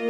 [0.00, 0.06] We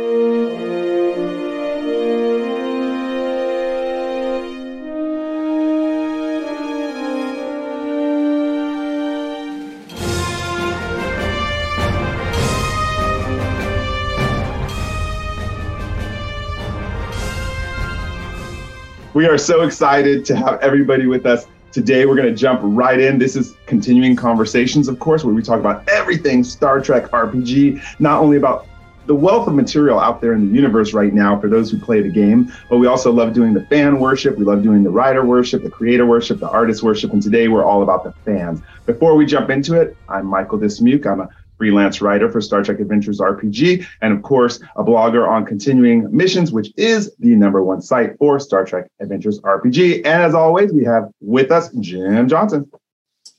[19.26, 22.06] are so excited to have everybody with us today.
[22.06, 23.18] We're going to jump right in.
[23.18, 28.20] This is continuing conversations, of course, where we talk about everything Star Trek RPG, not
[28.20, 28.68] only about
[29.10, 32.00] the wealth of material out there in the universe right now for those who play
[32.00, 34.38] the game, but we also love doing the fan worship.
[34.38, 37.12] We love doing the writer worship, the creator worship, the artist worship.
[37.12, 38.60] And today we're all about the fans.
[38.86, 41.06] Before we jump into it, I'm Michael Dismuke.
[41.06, 41.28] I'm a
[41.58, 46.52] freelance writer for Star Trek Adventures RPG, and of course, a blogger on continuing missions,
[46.52, 50.06] which is the number one site for Star Trek Adventures RPG.
[50.06, 52.70] And as always, we have with us Jim Johnson.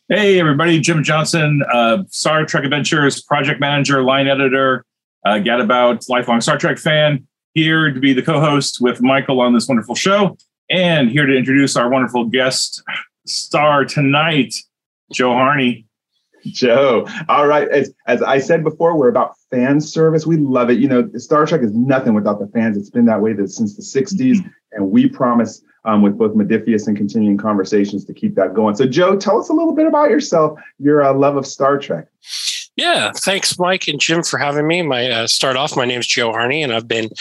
[0.09, 4.85] Hey, everybody, Jim Johnson, uh, Star Trek Adventures project manager, line editor,
[5.25, 9.54] uh, Gadabout, lifelong Star Trek fan, here to be the co host with Michael on
[9.54, 10.37] this wonderful show,
[10.70, 12.84] and here to introduce our wonderful guest
[13.26, 14.55] star tonight,
[15.12, 15.85] Joe Harney.
[16.45, 17.07] Joe.
[17.29, 17.68] All right.
[17.70, 20.26] As, as I said before, we're about fan service.
[20.26, 20.79] We love it.
[20.79, 22.77] You know, Star Trek is nothing without the fans.
[22.77, 24.38] It's been that way since the 60s.
[24.38, 24.48] Mm-hmm.
[24.71, 28.76] And we promise um, with both Modiphius and continuing conversations to keep that going.
[28.76, 32.07] So, Joe, tell us a little bit about yourself, your uh, love of Star Trek.
[32.82, 34.82] Yeah, thanks, Mike and Jim, for having me.
[34.82, 35.77] My uh, start off.
[35.77, 37.12] My name is Joe Harney, and I've been,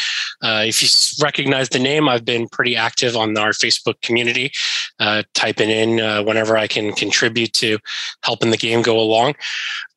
[0.41, 0.89] uh, if you
[1.23, 4.53] recognize the name, I've been pretty active on our Facebook community,
[5.01, 7.79] uh, typing in uh, whenever I can contribute to
[8.23, 9.35] helping the game go along.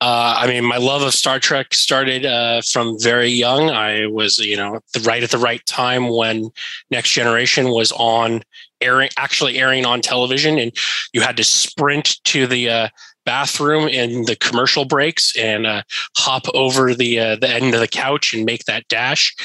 [0.01, 3.69] Uh, I mean, my love of Star Trek started uh, from very young.
[3.69, 6.49] I was, you know, right at the right time when
[6.91, 8.43] Next Generation was on
[8.81, 10.75] airing, actually airing on television, and
[11.13, 12.91] you had to sprint to the
[13.25, 15.83] bathroom in the commercial breaks and uh,
[16.15, 19.35] hop over the uh, the end of the couch and make that dash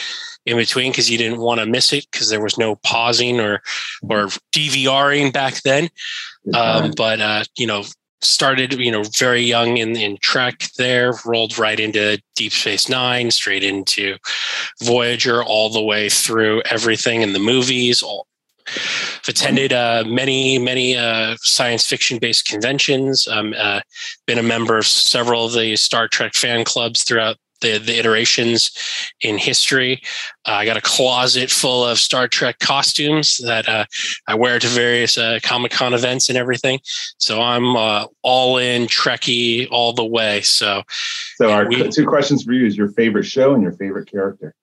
[0.47, 3.63] in between because you didn't want to miss it because there was no pausing or
[4.03, 5.89] or DVRing back then.
[6.55, 7.85] Um, but uh, you know,
[8.21, 13.31] started you know very young in in Trek there, rolled right into Deep Space Nine,
[13.31, 14.17] straight into
[14.83, 18.27] Voyager, all the way through everything in the movies, all
[18.77, 23.27] I've attended uh, many, many uh, science fiction based conventions.
[23.29, 23.81] Um, uh,
[24.27, 28.71] been a member of several of the Star Trek fan clubs throughout the, the iterations
[29.21, 30.01] in history.
[30.47, 33.85] Uh, I got a closet full of Star Trek costumes that uh,
[34.29, 36.79] I wear to various uh, Comic Con events and everything.
[37.19, 37.77] So I'm
[38.23, 40.43] all in Trekkie all the way.
[40.43, 40.83] So,
[41.37, 44.55] so our we, two questions for you: is your favorite show and your favorite character?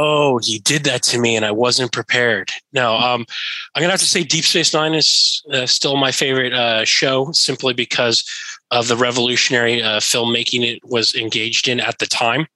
[0.00, 2.52] Oh, you did that to me, and I wasn't prepared.
[2.72, 3.26] No, um,
[3.74, 7.32] I'm gonna have to say Deep Space Nine is uh, still my favorite uh, show,
[7.32, 8.22] simply because
[8.70, 12.46] of the revolutionary uh, filmmaking it was engaged in at the time.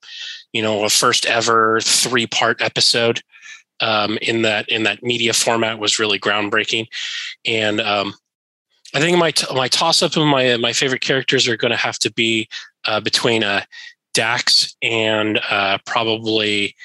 [0.52, 3.20] You know, a first ever three part episode
[3.80, 6.86] um, in that in that media format was really groundbreaking,
[7.44, 8.14] and um,
[8.94, 11.76] I think my t- my toss up of my my favorite characters are going to
[11.76, 12.48] have to be
[12.84, 13.64] uh, between uh,
[14.14, 16.76] Dax and uh, probably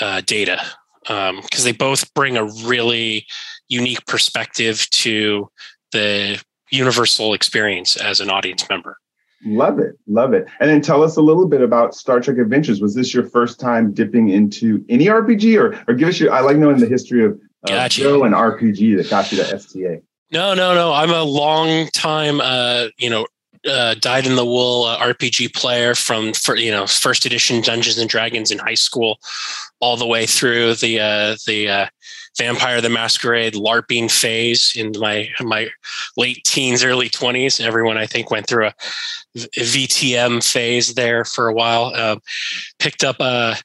[0.00, 0.60] uh, Data
[1.08, 3.26] um because um, they both bring a really
[3.68, 5.50] unique perspective to
[5.90, 8.98] the universal experience as an audience member.
[9.44, 9.98] Love it.
[10.06, 10.46] Love it.
[10.60, 12.80] And then tell us a little bit about Star Trek Adventures.
[12.80, 16.40] Was this your first time dipping into any RPG or, or give us your, I
[16.40, 17.32] like knowing the history of
[17.64, 18.02] uh, gotcha.
[18.02, 20.00] Joe and RPG that got you to STA.
[20.30, 20.92] No, no, no.
[20.92, 23.26] I'm a long time, uh, you know,
[23.68, 27.98] uh, dyed in the wool uh, RPG player from for, you know first edition Dungeons
[27.98, 29.18] and Dragons in high school,
[29.80, 31.86] all the way through the uh, the uh,
[32.38, 35.68] Vampire the Masquerade LARPing phase in my my
[36.16, 37.60] late teens, early twenties.
[37.60, 38.74] Everyone I think went through a,
[39.34, 41.94] VTM phase there for a while.
[41.94, 42.20] Um,
[42.78, 43.56] picked up a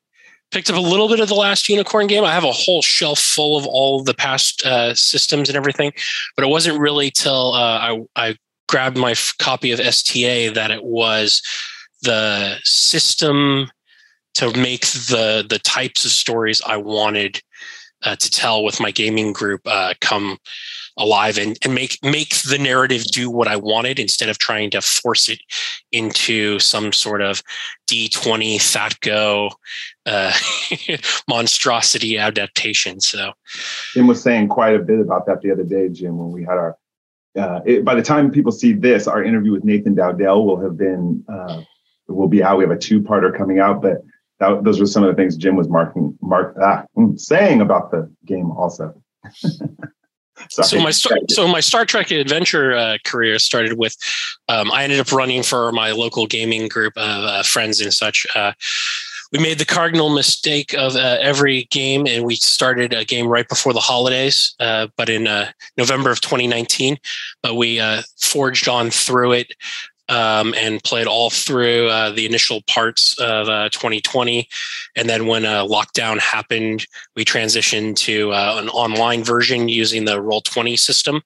[0.52, 3.20] picked up a little bit of the last unicorn game i have a whole shelf
[3.20, 5.92] full of all of the past uh, systems and everything
[6.38, 10.72] but it wasn't really till uh, I, I grabbed my f- copy of STA that
[10.72, 11.42] it was
[12.02, 13.70] the system
[14.36, 17.42] to make the the types of stories I wanted
[18.04, 20.38] uh, to tell with my gaming group uh, come
[20.98, 24.82] alive and, and make make the narrative do what I wanted instead of trying to
[24.82, 25.40] force it
[25.92, 27.42] into some sort of
[27.90, 29.50] D20 THAT/GO
[30.06, 30.34] uh,
[31.28, 33.00] monstrosity adaptation.
[33.00, 33.32] So
[33.94, 36.58] Jim was saying quite a bit about that the other day, Jim, when we had
[36.58, 36.78] our
[37.38, 40.78] uh, it, by the time people see this, our interview with Nathan Dowdell will have
[40.78, 41.62] been uh,
[42.08, 42.58] will be out.
[42.58, 43.98] We have a two parter coming out, but
[44.40, 47.92] that, those were some of the things Jim was marking, mark, ah, mm, saying about
[47.92, 48.94] the game also.
[50.50, 53.96] so my Star, so my Star Trek adventure uh, career started with
[54.48, 58.26] um, I ended up running for my local gaming group of uh, friends and such.
[59.28, 63.28] Uh, we made the cardinal mistake of uh, every game, and we started a game
[63.28, 66.98] right before the holidays, uh, but in uh, November of 2019.
[67.42, 69.54] But we uh, forged on through it
[70.10, 74.48] um, and played all through uh, the initial parts of 2020.
[74.96, 76.86] And then when a lockdown happened,
[77.16, 81.22] we transitioned to an online version using the Roll 20 system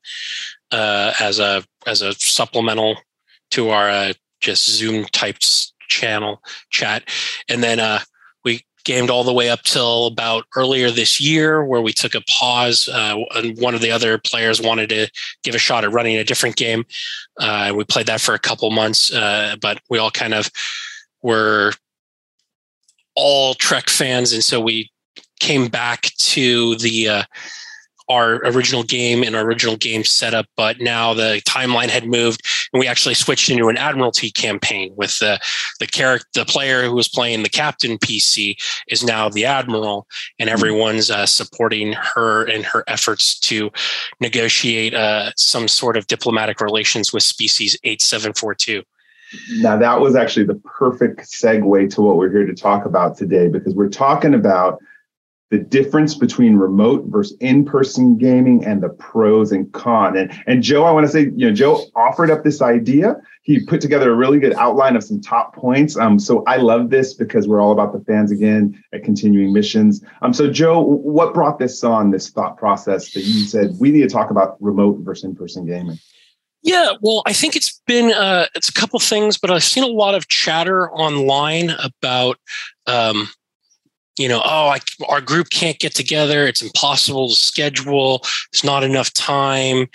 [0.72, 2.96] as a as a supplemental
[3.52, 7.04] to our just Zoom types channel chat.
[7.50, 8.00] And then uh,
[8.44, 12.22] we gamed all the way up till about earlier this year, where we took a
[12.22, 12.88] pause.
[12.88, 15.08] Uh, and one of the other players wanted to
[15.44, 16.84] give a shot at running a different game.
[17.40, 20.50] Uh, we played that for a couple months, uh, but we all kind of
[21.22, 21.74] were
[23.16, 24.90] all Trek fans, and so we
[25.40, 27.24] came back to the uh,
[28.10, 32.42] our original game and our original game setup, but now the timeline had moved
[32.74, 35.40] and we actually switched into an Admiralty campaign with the
[35.80, 38.56] the character, the player who was playing the captain PC
[38.88, 40.08] is now the admiral,
[40.40, 40.54] and hmm.
[40.54, 43.72] everyone's uh, supporting her in her efforts to
[44.20, 48.84] negotiate uh, some sort of diplomatic relations with species eight seven four two.
[49.60, 53.48] Now, that was actually the perfect segue to what we're here to talk about today
[53.48, 54.82] because we're talking about
[55.52, 60.18] the difference between remote versus in-person gaming and the pros and cons.
[60.18, 63.18] And, and Joe, I want to say, you know, Joe offered up this idea.
[63.44, 65.98] He put together a really good outline of some top points.
[65.98, 70.02] Um, so I love this because we're all about the fans again at continuing missions.
[70.22, 74.04] Um, so Joe, what brought this on, this thought process that you said we need
[74.04, 76.00] to talk about remote versus in-person gaming?
[76.64, 79.88] Yeah, well, I think it's been uh, it's a couple things, but I've seen a
[79.88, 82.38] lot of chatter online about
[82.86, 83.28] um,
[84.22, 84.80] you know, oh, I,
[85.10, 86.46] our group can't get together.
[86.46, 88.24] It's impossible to schedule.
[88.52, 89.88] There's not enough time.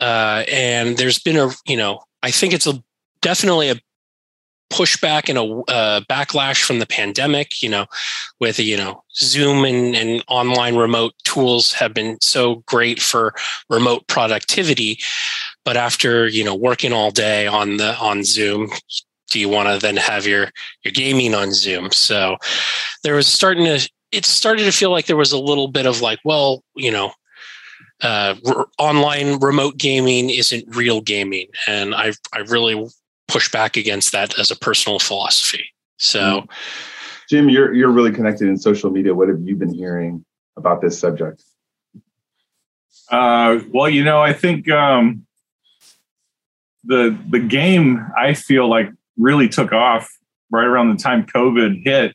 [0.00, 2.82] Uh, and there's been a, you know, I think it's a
[3.22, 3.76] definitely a
[4.70, 7.62] pushback and a uh, backlash from the pandemic.
[7.62, 7.86] You know,
[8.40, 13.34] with you know Zoom and, and online remote tools have been so great for
[13.70, 14.98] remote productivity,
[15.64, 18.70] but after you know working all day on the on Zoom,
[19.34, 20.48] do you want to then have your
[20.84, 21.90] your gaming on Zoom?
[21.90, 22.36] So
[23.02, 26.00] there was starting to it started to feel like there was a little bit of
[26.00, 27.12] like, well, you know,
[28.00, 32.88] uh, r- online remote gaming isn't real gaming, and I I really
[33.26, 35.64] push back against that as a personal philosophy.
[35.96, 36.46] So, mm-hmm.
[37.28, 39.12] Jim, you're you're really connected in social media.
[39.14, 40.24] What have you been hearing
[40.56, 41.42] about this subject?
[43.10, 45.26] Uh, well, you know, I think um,
[46.84, 50.08] the the game I feel like really took off
[50.50, 52.14] right around the time COVID hit.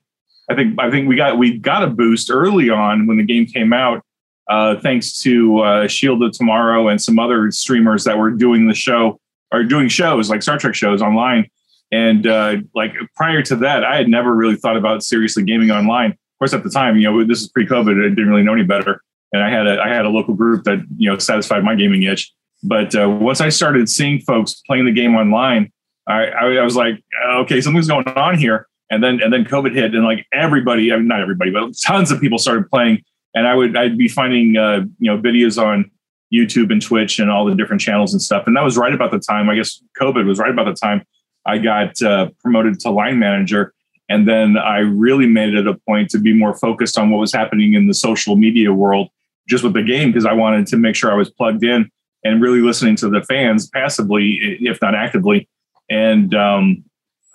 [0.49, 3.45] I think I think we got we got a boost early on when the game
[3.45, 4.03] came out,
[4.49, 8.73] uh, thanks to uh, Shield of Tomorrow and some other streamers that were doing the
[8.73, 9.19] show
[9.51, 11.49] or doing shows like Star Trek shows online.
[11.91, 16.11] And uh, like prior to that, I had never really thought about seriously gaming online.
[16.11, 18.05] Of course, at the time, you know, this is pre-COVID.
[18.05, 19.01] I didn't really know any better,
[19.33, 22.03] and I had a I had a local group that you know satisfied my gaming
[22.03, 22.31] itch.
[22.63, 25.71] But uh, once I started seeing folks playing the game online,
[26.09, 27.03] I, I, was like,
[27.35, 28.67] okay, something's going on here.
[28.89, 32.09] And then and then COVID hit, and like everybody, I mean, not everybody, but tons
[32.09, 33.03] of people started playing.
[33.35, 35.91] And I would I'd be finding uh, you know videos on
[36.33, 38.47] YouTube and Twitch and all the different channels and stuff.
[38.47, 39.47] And that was right about the time.
[39.47, 41.05] I guess COVID was right about the time
[41.45, 43.73] I got uh, promoted to line manager.
[44.07, 47.31] And then I really made it a point to be more focused on what was
[47.31, 49.09] happening in the social media world,
[49.47, 51.89] just with the game, because I wanted to make sure I was plugged in
[52.23, 55.47] and really listening to the fans passively, if not actively,
[55.89, 56.83] and um,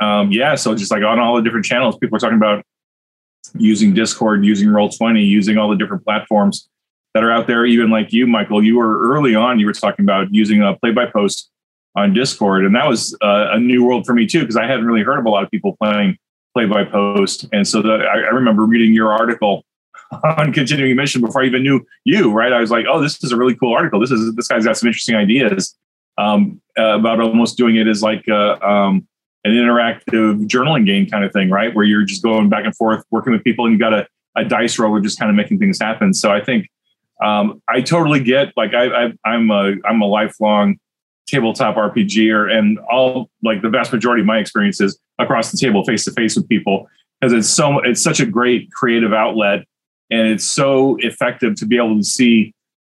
[0.01, 2.65] um, yeah, so just like on all the different channels, people are talking about
[3.55, 6.69] using Discord, using Roll20, using all the different platforms
[7.15, 7.65] that are out there.
[7.65, 10.91] Even like you, Michael, you were early on, you were talking about using a play
[10.91, 11.51] by post
[11.97, 12.65] on Discord.
[12.65, 15.19] And that was uh, a new world for me too, because I hadn't really heard
[15.19, 16.17] of a lot of people playing
[16.55, 17.47] play by post.
[17.53, 19.65] And so the, I, I remember reading your article
[20.39, 22.53] on continuing mission before I even knew you, right?
[22.53, 24.01] I was like, oh, this is a really cool article.
[24.01, 25.77] This is this guy's got some interesting ideas
[26.19, 29.07] um, uh, about almost doing it as like a, um,
[29.45, 31.75] an interactive journaling game kind of thing, right?
[31.75, 34.07] Where you're just going back and forth, working with people, and you got a,
[34.37, 36.15] a dice roller, just kind of making things happen.
[36.15, 36.69] So I think
[37.23, 40.79] um, I totally get like I, I am a I'm a lifelong
[41.27, 46.05] tabletop RPGer, and all like the vast majority of my experiences across the table, face
[46.05, 46.89] to face with people,
[47.21, 49.65] because it's so it's such a great creative outlet,
[50.11, 52.55] and it's so effective to be able to see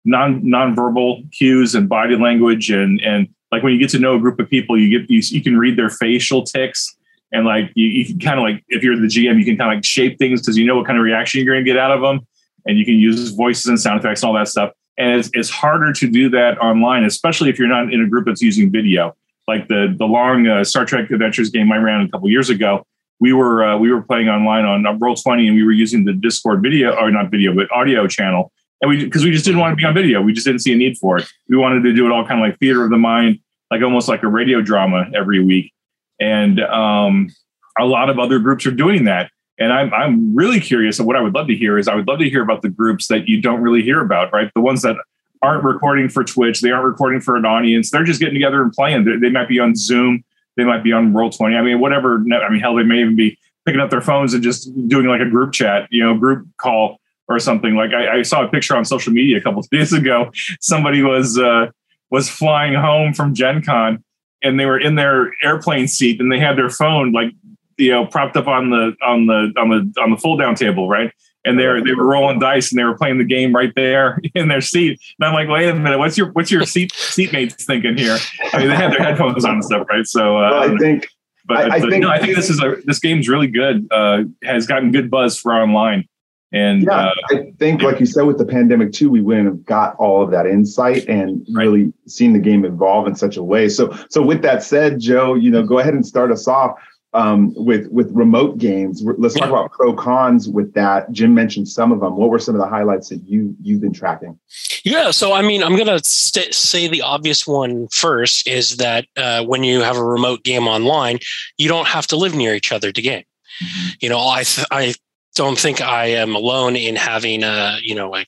[0.09, 4.19] non nonverbal cues and body language and and like when you get to know a
[4.19, 6.95] group of people, you get you, you can read their facial tics
[7.31, 9.71] and like you, you can kind of like if you're the GM, you can kind
[9.71, 11.79] of like shape things because you know what kind of reaction you're going to get
[11.79, 12.25] out of them,
[12.65, 14.71] and you can use voices and sound effects and all that stuff.
[14.97, 18.25] And it's, it's harder to do that online, especially if you're not in a group
[18.25, 19.15] that's using video.
[19.47, 22.85] Like the the long uh, Star Trek Adventures game I ran a couple years ago,
[23.19, 26.13] we were uh, we were playing online on Roll Twenty, and we were using the
[26.13, 28.51] Discord video or not video, but audio channel,
[28.81, 30.73] and we because we just didn't want to be on video, we just didn't see
[30.73, 31.27] a need for it.
[31.47, 33.39] We wanted to do it all kind of like theater of the mind,
[33.71, 35.73] like almost like a radio drama every week,
[36.19, 37.29] and um,
[37.77, 39.31] a lot of other groups are doing that.
[39.57, 40.99] And I'm I'm really curious.
[40.99, 42.69] And what I would love to hear is I would love to hear about the
[42.69, 44.51] groups that you don't really hear about, right?
[44.53, 44.95] The ones that
[45.41, 47.91] aren't recording for Twitch, they aren't recording for an audience.
[47.91, 49.05] They're just getting together and playing.
[49.05, 50.23] They, they might be on Zoom
[50.59, 51.55] they might be on Roll Twenty.
[51.55, 52.15] I mean, whatever.
[52.17, 55.21] I mean, hell, they may even be picking up their phones and just doing like
[55.21, 56.98] a group chat, you know, group call
[57.29, 57.75] or something.
[57.75, 60.31] Like I, I saw a picture on social media a couple of days ago.
[60.59, 61.67] Somebody was uh,
[62.09, 64.03] was flying home from Gen Con
[64.41, 67.31] and they were in their airplane seat and they had their phone like
[67.77, 70.89] you know propped up on the on the on the on the fold down table,
[70.89, 71.13] right?
[71.45, 74.19] and they were they were rolling dice and they were playing the game right there
[74.35, 74.99] in their seat.
[75.19, 78.17] And I'm like, wait a minute, what's your what's your seat seatmates thinking here?
[78.53, 80.05] I mean, they had their headphones on and stuff, right?
[80.05, 81.07] So uh, well, I think,
[81.45, 83.87] but I, I think, no, I think this is a this game's really good.
[83.91, 86.07] Uh, has gotten good buzz for online.
[86.51, 89.65] And yeah, uh, I think, like you said, with the pandemic too, we wouldn't have
[89.65, 93.69] got all of that insight and really seen the game evolve in such a way.
[93.69, 96.79] So, so with that said, Joe, you know, go ahead and start us off
[97.13, 99.03] um, with with remote games.
[99.03, 101.11] Let's talk about pro cons with that.
[101.11, 102.15] Jim mentioned some of them.
[102.15, 104.39] What were some of the highlights that you you've been tracking?
[104.83, 109.43] Yeah, so I mean, I'm gonna st- say the obvious one first is that uh,
[109.43, 111.19] when you have a remote game online,
[111.57, 113.23] you don't have to live near each other to game.
[113.63, 113.89] Mm-hmm.
[114.01, 114.93] You know, I th- I
[115.35, 118.25] don't think I am alone in having a you know a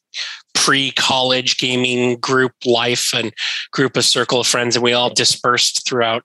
[0.54, 3.34] pre-college gaming group life and
[3.72, 6.24] group of circle of friends and we all dispersed throughout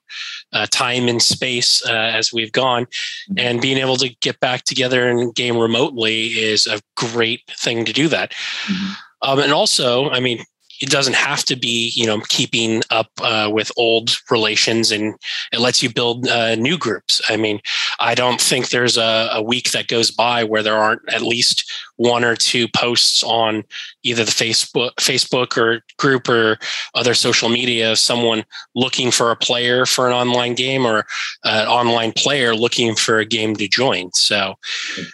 [0.53, 3.39] uh, time and space uh, as we've gone mm-hmm.
[3.39, 7.91] and being able to get back together and game remotely is a great thing to
[7.91, 8.31] do that
[8.67, 8.93] mm-hmm.
[9.23, 10.43] um, and also i mean
[10.81, 15.15] it doesn't have to be you know keeping up uh, with old relations and
[15.51, 17.21] it lets you build uh, new groups.
[17.29, 17.59] I mean
[17.99, 21.71] i don't think there's a, a, week that goes by where there aren't at least
[21.95, 23.63] one or two posts on
[24.07, 26.57] either the facebook facebook or group or
[26.95, 28.43] other social media of someone
[28.75, 31.05] looking for a player for an online game or
[31.43, 34.55] an online player looking for a game to join so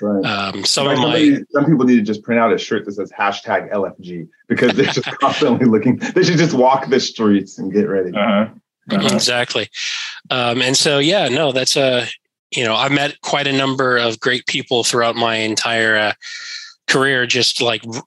[0.01, 0.25] right.
[0.25, 3.12] um, some, of my, some people need to just print out a shirt that says
[3.17, 5.97] hashtag lfg because they're just constantly looking.
[5.97, 8.12] They should just walk the streets and get ready.
[8.12, 8.50] Uh-huh.
[8.91, 9.09] Uh-huh.
[9.13, 9.69] Exactly.
[10.29, 12.05] Um, and so, yeah, no, that's a,
[12.51, 16.13] you know, I've met quite a number of great people throughout my entire uh,
[16.88, 18.03] career, just like r-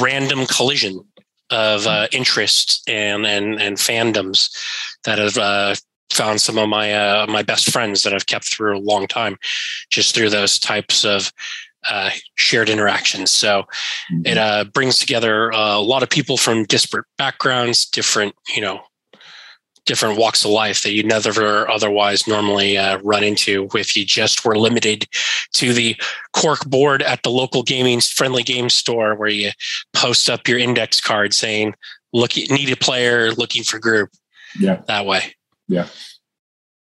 [0.00, 1.04] random collision
[1.50, 4.56] of uh, interests and, and, and fandoms
[5.04, 5.74] that have uh,
[6.10, 9.36] found some of my, uh, my best friends that I've kept through a long time,
[9.90, 11.32] just through those types of
[11.88, 13.30] uh, shared interactions.
[13.30, 13.62] So
[14.12, 14.26] mm-hmm.
[14.26, 18.80] it uh, brings together uh, a lot of people from disparate backgrounds, different, you know,
[19.86, 24.44] different walks of life that you never otherwise normally uh, run into if you just
[24.44, 25.06] were limited
[25.52, 25.96] to the
[26.32, 29.50] cork board at the local gaming friendly game store where you
[29.92, 31.74] post up your index card saying
[32.12, 34.10] look need a player looking for group.
[34.58, 34.82] Yeah.
[34.86, 35.34] That way.
[35.68, 35.88] Yeah.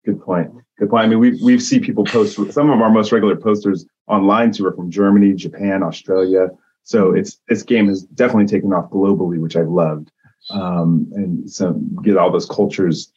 [0.06, 0.52] Good point.
[0.78, 1.06] Good point.
[1.06, 4.66] I mean we we see people post some of our most regular posters online to
[4.66, 6.50] are from Germany, Japan, Australia.
[6.84, 10.12] So it's this game has definitely taken off globally, which I loved.
[10.50, 13.12] Um, and so get all those cultures,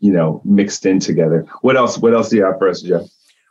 [0.00, 1.46] you know, mixed in together.
[1.62, 1.98] What else?
[1.98, 3.02] What else do you have for us, Jeff?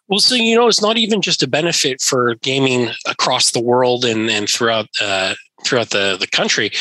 [0.07, 4.05] Well, so you know, it's not even just a benefit for gaming across the world
[4.05, 5.33] and and throughout uh,
[5.65, 6.71] throughout the the country.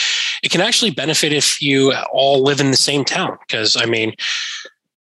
[0.43, 3.37] It can actually benefit if you all live in the same town.
[3.47, 4.15] Because I mean,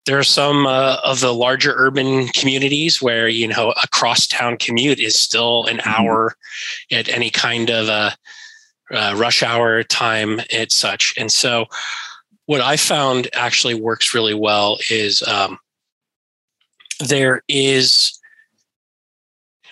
[0.05, 4.99] there are some uh, of the larger urban communities where you know a cross-town commute
[4.99, 5.89] is still an mm-hmm.
[5.89, 6.35] hour
[6.91, 8.15] at any kind of a,
[8.91, 11.65] a rush hour time at such and so
[12.45, 15.57] what i found actually works really well is um,
[16.99, 18.19] there is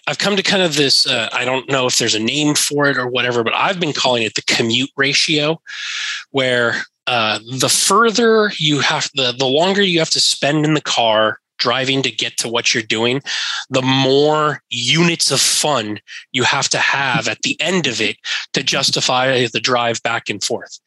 [0.06, 1.08] I've come to kind of this.
[1.08, 3.94] Uh, I don't know if there's a name for it or whatever, but I've been
[3.94, 5.62] calling it the commute ratio,
[6.32, 10.82] where uh, the further you have the the longer you have to spend in the
[10.82, 13.22] car driving to get to what you're doing,
[13.70, 16.00] the more units of fun
[16.32, 18.18] you have to have at the end of it
[18.54, 20.80] to justify the drive back and forth.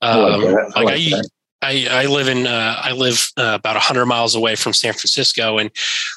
[0.00, 1.22] Um, I like, um, I like, I,
[1.60, 5.58] I, I live in uh, I live uh, about hundred miles away from San Francisco,
[5.58, 5.70] and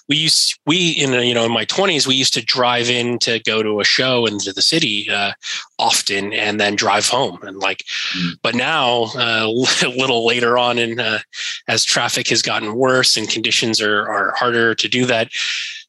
[0.08, 3.40] we used we in you know in my twenties we used to drive in to
[3.40, 5.32] go to a show into the city uh,
[5.80, 7.40] often, and then drive home.
[7.42, 7.84] And like,
[8.16, 8.34] mm.
[8.44, 9.48] but now uh,
[9.84, 11.20] a little later on, and uh,
[11.68, 15.32] as traffic has gotten worse and conditions are are harder to do that,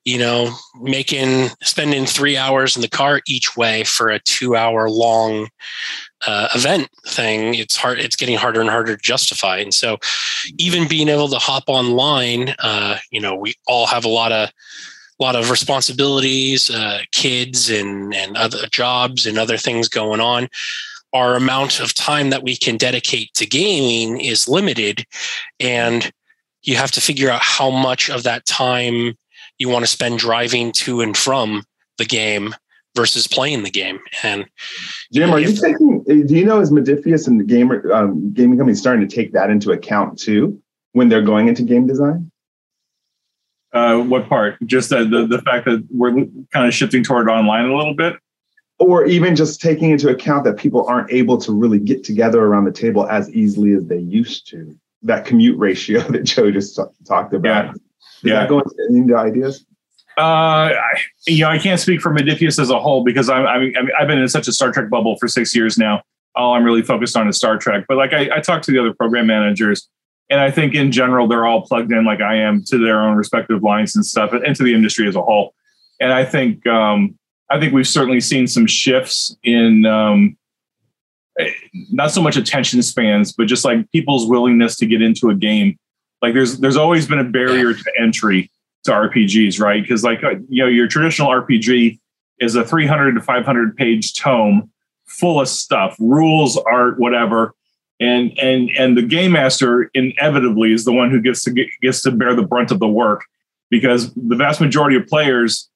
[0.04, 4.88] you know, making spending three hours in the car each way for a two hour
[4.88, 5.48] long
[6.26, 7.98] uh, event thing, it's hard.
[7.98, 9.58] It's getting harder and harder to justify.
[9.58, 9.98] And so,
[10.58, 14.50] even being able to hop online, uh, you know, we all have a lot of
[15.18, 20.48] lot of responsibilities, uh, kids, and and other jobs and other things going on.
[21.12, 25.04] Our amount of time that we can dedicate to gaming is limited,
[25.60, 26.10] and
[26.62, 29.14] you have to figure out how much of that time
[29.58, 31.64] you want to spend driving to and from
[31.98, 32.54] the game
[32.94, 34.00] versus playing the game.
[34.22, 34.46] And
[35.12, 36.02] Jim, are you taking?
[36.04, 39.50] Do you know is Modiphius and the gamer um, gaming company starting to take that
[39.50, 40.60] into account too
[40.92, 42.30] when they're going into game design?
[43.72, 44.56] Uh, what part?
[44.66, 46.12] Just the, the the fact that we're
[46.52, 48.16] kind of shifting toward online a little bit,
[48.78, 52.64] or even just taking into account that people aren't able to really get together around
[52.64, 54.76] the table as easily as they used to.
[55.02, 57.64] That commute ratio that Joe just talked about.
[57.64, 57.72] Yeah.
[57.72, 57.80] Is
[58.22, 58.34] yeah.
[58.40, 59.64] that going into ideas?
[60.18, 60.20] Uh,
[60.76, 63.74] I, you know, I can't speak for Modiphius as a whole because I'm, I mean,
[63.98, 66.02] I've been in such a Star Trek bubble for six years now.
[66.34, 67.84] All I'm really focused on is Star Trek.
[67.88, 69.88] But like I, I talk to the other program managers,
[70.30, 73.16] and I think in general they're all plugged in like I am to their own
[73.16, 75.54] respective lines and stuff, and to the industry as a whole.
[76.00, 77.18] And I think um,
[77.50, 80.36] I think we've certainly seen some shifts in um,
[81.90, 85.78] not so much attention spans, but just like people's willingness to get into a game.
[86.20, 88.50] Like there's there's always been a barrier to entry
[88.84, 89.82] to RPGs, right?
[89.82, 91.98] Because like uh, you know, your traditional RPG
[92.40, 94.70] is a 300 to 500 page tome
[95.06, 97.54] full of stuff, rules, art, whatever,
[98.00, 102.02] and and and the game master inevitably is the one who gets to get, gets
[102.02, 103.24] to bear the brunt of the work
[103.70, 105.68] because the vast majority of players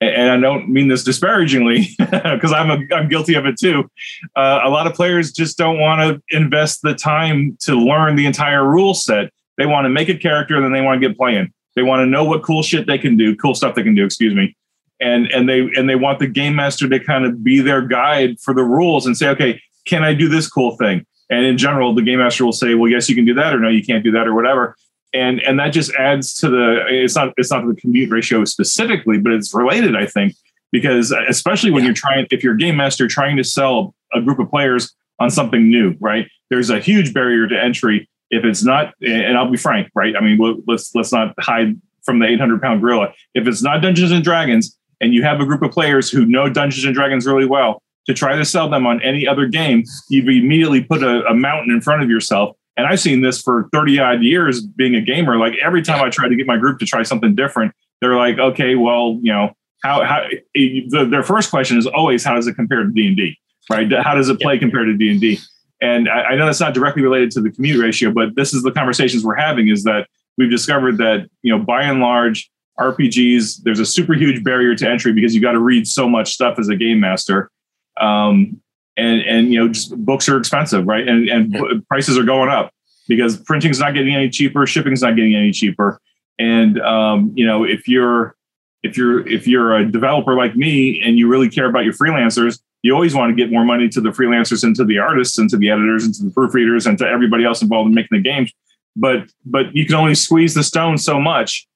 [0.00, 3.90] and I don't mean this disparagingly because I'm a, I'm guilty of it too.
[4.34, 8.26] Uh, a lot of players just don't want to invest the time to learn the
[8.26, 9.32] entire rule set.
[9.56, 11.52] They want to make a character and then they want to get playing.
[11.76, 14.04] They want to know what cool shit they can do, cool stuff they can do,
[14.04, 14.56] excuse me.
[14.98, 18.40] And and they and they want the game master to kind of be their guide
[18.40, 21.06] for the rules and say, okay, can I do this cool thing?
[21.28, 23.60] And in general, the game master will say, well, yes, you can do that, or
[23.60, 24.74] no, you can't do that, or whatever.
[25.12, 29.18] And and that just adds to the it's not it's not the commute ratio specifically,
[29.18, 30.34] but it's related, I think,
[30.72, 31.88] because uh, especially when yeah.
[31.88, 35.30] you're trying if you're a game master trying to sell a group of players on
[35.30, 36.26] something new, right?
[36.48, 40.14] There's a huge barrier to entry if it's not, and I'll be frank, right?
[40.16, 43.12] I mean, let's let's not hide from the 800 pound gorilla.
[43.34, 46.48] If it's not Dungeons and Dragons, and you have a group of players who know
[46.48, 50.28] Dungeons and Dragons really well, to try to sell them on any other game, you've
[50.28, 52.56] immediately put a, a mountain in front of yourself.
[52.76, 55.36] And I've seen this for 30 odd years being a gamer.
[55.38, 58.38] Like every time I try to get my group to try something different, they're like,
[58.38, 59.50] okay, well, you know,
[59.82, 60.22] how, how
[60.54, 63.38] eh, the, their first question is always, how does it compare to D and D?
[63.70, 63.90] Right?
[63.92, 65.38] How does it play compared to D and D?
[65.80, 68.62] And I, I know that's not directly related to the commute ratio, but this is
[68.62, 70.08] the conversations we're having is that
[70.38, 74.88] we've discovered that, you know, by and large, RPGs, there's a super huge barrier to
[74.88, 77.50] entry because you've got to read so much stuff as a game master.
[77.98, 78.60] Um,
[78.96, 81.06] and, and, you know, just books are expensive, right?
[81.06, 81.60] And, and yeah.
[81.88, 82.72] prices are going up
[83.08, 86.00] because printing's not getting any cheaper, shipping's not getting any cheaper.
[86.38, 88.36] And, um, you know, if you're,
[88.82, 92.60] if you're, if you're a developer like me and you really care about your freelancers,
[92.86, 95.50] you always want to get more money to the freelancers and to the artists and
[95.50, 98.22] to the editors and to the proofreaders and to everybody else involved in making the
[98.22, 98.52] games.
[98.94, 101.66] But but you can only squeeze the stone so much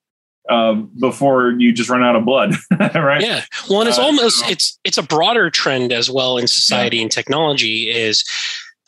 [0.48, 3.20] uh, before you just run out of blood, right?
[3.20, 3.42] Yeah.
[3.68, 7.02] Well, and it's uh, almost it's it's a broader trend as well in society yeah.
[7.02, 8.24] and technology is.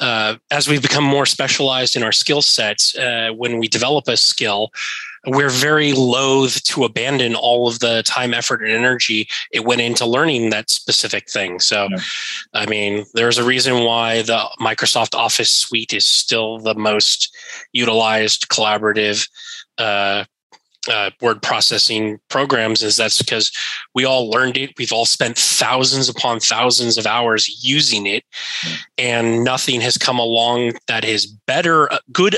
[0.01, 4.17] Uh, as we've become more specialized in our skill sets, uh, when we develop a
[4.17, 4.73] skill,
[5.27, 10.05] we're very loath to abandon all of the time, effort, and energy it went into
[10.05, 11.61] learning that specific thing.
[11.61, 11.99] So, yeah.
[12.55, 17.35] I mean, there's a reason why the Microsoft Office suite is still the most
[17.73, 19.29] utilized collaborative
[19.79, 20.25] uh,
[20.91, 23.53] uh, word processing programs is that's because
[23.95, 24.73] we all learned it.
[24.77, 28.25] We've all spent thousands upon thousands of hours using it,
[28.99, 32.37] and nothing has come along that is better, good,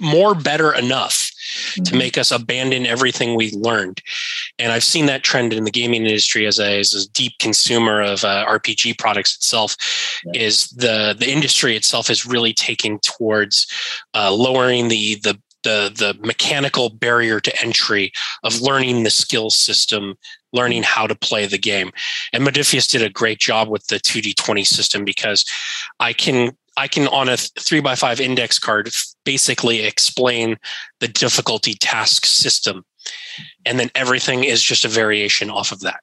[0.00, 1.27] more better enough
[1.74, 1.82] mm-hmm.
[1.84, 4.02] to make us abandon everything we learned.
[4.58, 8.00] And I've seen that trend in the gaming industry as a, as a deep consumer
[8.00, 9.76] of uh, RPG products itself.
[10.24, 10.42] Yeah.
[10.42, 13.66] Is the the industry itself is really taking towards
[14.14, 18.12] uh, lowering the the the the mechanical barrier to entry
[18.44, 20.14] of learning the skill system
[20.52, 21.90] learning how to play the game
[22.32, 25.44] and modiphius did a great job with the 2d20 system because
[26.00, 28.88] i can I can on a three by five index card
[29.24, 30.56] basically explain
[31.00, 32.84] the difficulty task system.
[33.66, 36.00] And then everything is just a variation off of that.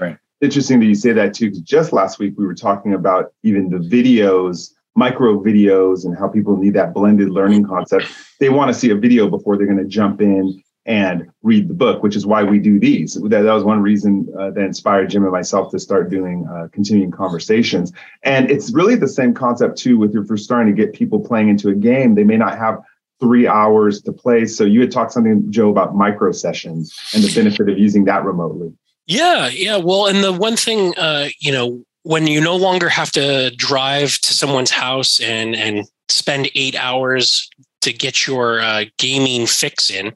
[0.00, 0.16] Right.
[0.40, 1.50] Interesting that you say that too.
[1.50, 6.56] Just last week we were talking about even the videos, micro videos, and how people
[6.56, 8.06] need that blended learning concept.
[8.40, 11.74] They want to see a video before they're going to jump in and read the
[11.74, 13.14] book, which is why we do these.
[13.14, 16.68] That, that was one reason uh, that inspired Jim and myself to start doing uh,
[16.72, 17.92] continuing conversations.
[18.22, 19.98] And it's really the same concept too.
[19.98, 22.82] With if you're starting to get people playing into a game, they may not have
[23.20, 24.44] three hours to play.
[24.44, 28.24] So you had talked something, Joe, about micro sessions and the benefit of using that
[28.24, 28.72] remotely.
[29.06, 29.76] Yeah, yeah.
[29.76, 34.18] Well, and the one thing, uh, you know, when you no longer have to drive
[34.18, 37.48] to someone's house and and spend eight hours
[37.84, 40.12] to get your uh, gaming fix in,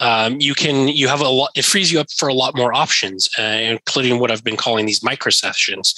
[0.00, 1.50] um, you can you have a lot.
[1.54, 4.86] It frees you up for a lot more options, uh, including what I've been calling
[4.86, 5.94] these micro sessions,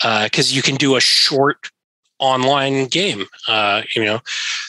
[0.00, 1.70] because uh, you can do a short
[2.18, 3.26] online game.
[3.46, 4.20] Uh, you know,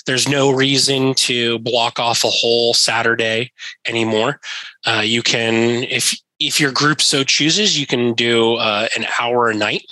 [0.05, 3.51] there's no reason to block off a whole Saturday
[3.87, 4.39] anymore.
[4.85, 9.49] Uh, you can, if if your group so chooses, you can do uh, an hour
[9.49, 9.83] a night.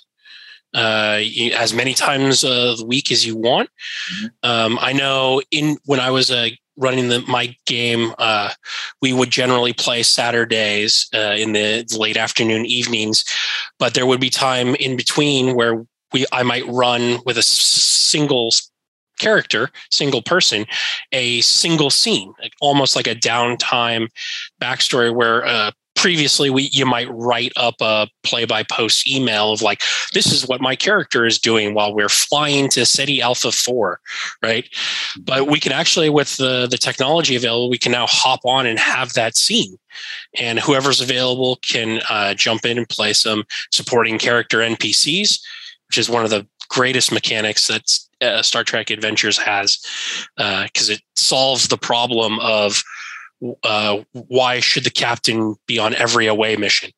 [0.73, 1.21] Uh,
[1.55, 3.69] as many times a week as you want.
[4.13, 4.27] Mm-hmm.
[4.43, 8.51] Um, I know in when I was uh, running the, my game, uh,
[9.01, 13.25] we would generally play Saturdays uh, in the late afternoon evenings,
[13.79, 18.51] but there would be time in between where we I might run with a single
[19.19, 20.65] character, single person,
[21.11, 24.09] a single scene, almost like a downtime
[24.61, 29.61] backstory where uh, previously we you might write up a play by post email of
[29.61, 29.81] like
[30.13, 33.99] this is what my character is doing while we're flying to city alpha 4
[34.41, 34.69] right?
[35.19, 38.79] But we can actually with the the technology available we can now hop on and
[38.79, 39.77] have that scene.
[40.39, 45.39] And whoever's available can uh, jump in and play some supporting character npcs
[45.87, 49.77] which is one of the greatest mechanics that uh, Star Trek Adventures has,
[50.35, 52.83] because uh, it solves the problem of
[53.63, 56.91] uh, why should the captain be on every away mission?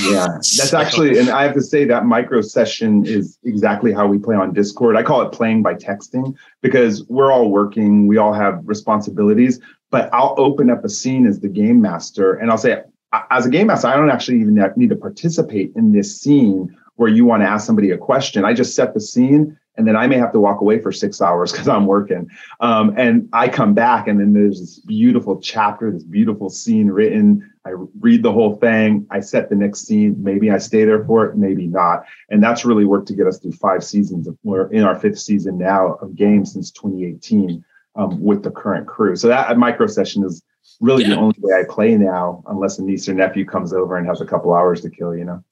[0.00, 0.78] Yeah, that's so.
[0.78, 4.52] actually, and I have to say that micro session is exactly how we play on
[4.52, 4.96] Discord.
[4.96, 9.60] I call it playing by texting because we're all working, we all have responsibilities.
[9.90, 12.82] But I'll open up a scene as the game master, and I'll say,
[13.30, 17.08] as a game master, I don't actually even need to participate in this scene where
[17.08, 18.44] you want to ask somebody a question.
[18.44, 21.20] I just set the scene and then I may have to walk away for six
[21.20, 22.28] hours because I'm working.
[22.60, 27.50] Um, and I come back, and then there's this beautiful chapter, this beautiful scene written.
[27.64, 29.06] I read the whole thing.
[29.10, 30.14] I set the next scene.
[30.22, 32.04] Maybe I stay there for it, maybe not.
[32.30, 34.28] And that's really worked to get us through five seasons.
[34.28, 37.64] Of, we're in our fifth season now of games since 2018
[37.96, 39.16] um, with the current crew.
[39.16, 40.42] So that micro session is
[40.80, 41.10] really yeah.
[41.10, 44.20] the only way I play now, unless a niece or nephew comes over and has
[44.20, 45.16] a couple hours to kill.
[45.16, 45.44] You know.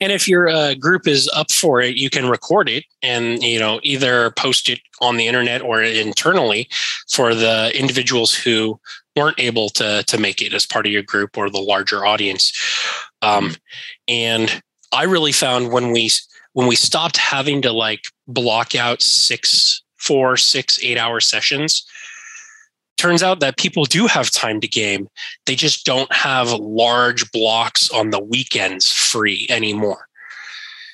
[0.00, 3.58] And if your uh, group is up for it, you can record it and you
[3.58, 6.68] know either post it on the internet or internally
[7.10, 8.80] for the individuals who
[9.16, 12.52] weren't able to to make it as part of your group or the larger audience.
[13.22, 13.54] Um,
[14.08, 16.10] and I really found when we
[16.52, 21.86] when we stopped having to like block out six, four, six, eight hour sessions,
[23.00, 25.08] turns out that people do have time to game.
[25.46, 30.06] They just don't have large blocks on the weekends free anymore.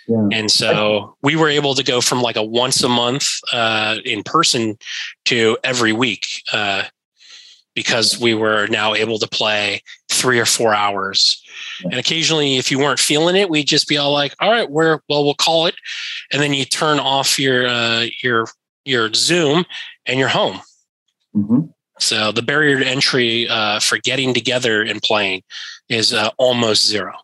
[0.07, 0.29] Yeah.
[0.31, 4.23] And so we were able to go from like a once a month uh, in
[4.23, 4.79] person
[5.25, 6.85] to every week uh,
[7.75, 11.43] because we were now able to play three or four hours.
[11.83, 15.01] And occasionally, if you weren't feeling it, we'd just be all like, "All right, we're
[15.09, 15.75] well, we'll call it,"
[16.33, 18.47] and then you turn off your uh, your
[18.85, 19.65] your Zoom
[20.07, 20.61] and you're home.
[21.35, 21.67] Mm-hmm.
[21.99, 25.43] So the barrier to entry uh, for getting together and playing
[25.89, 27.15] is uh, almost zero.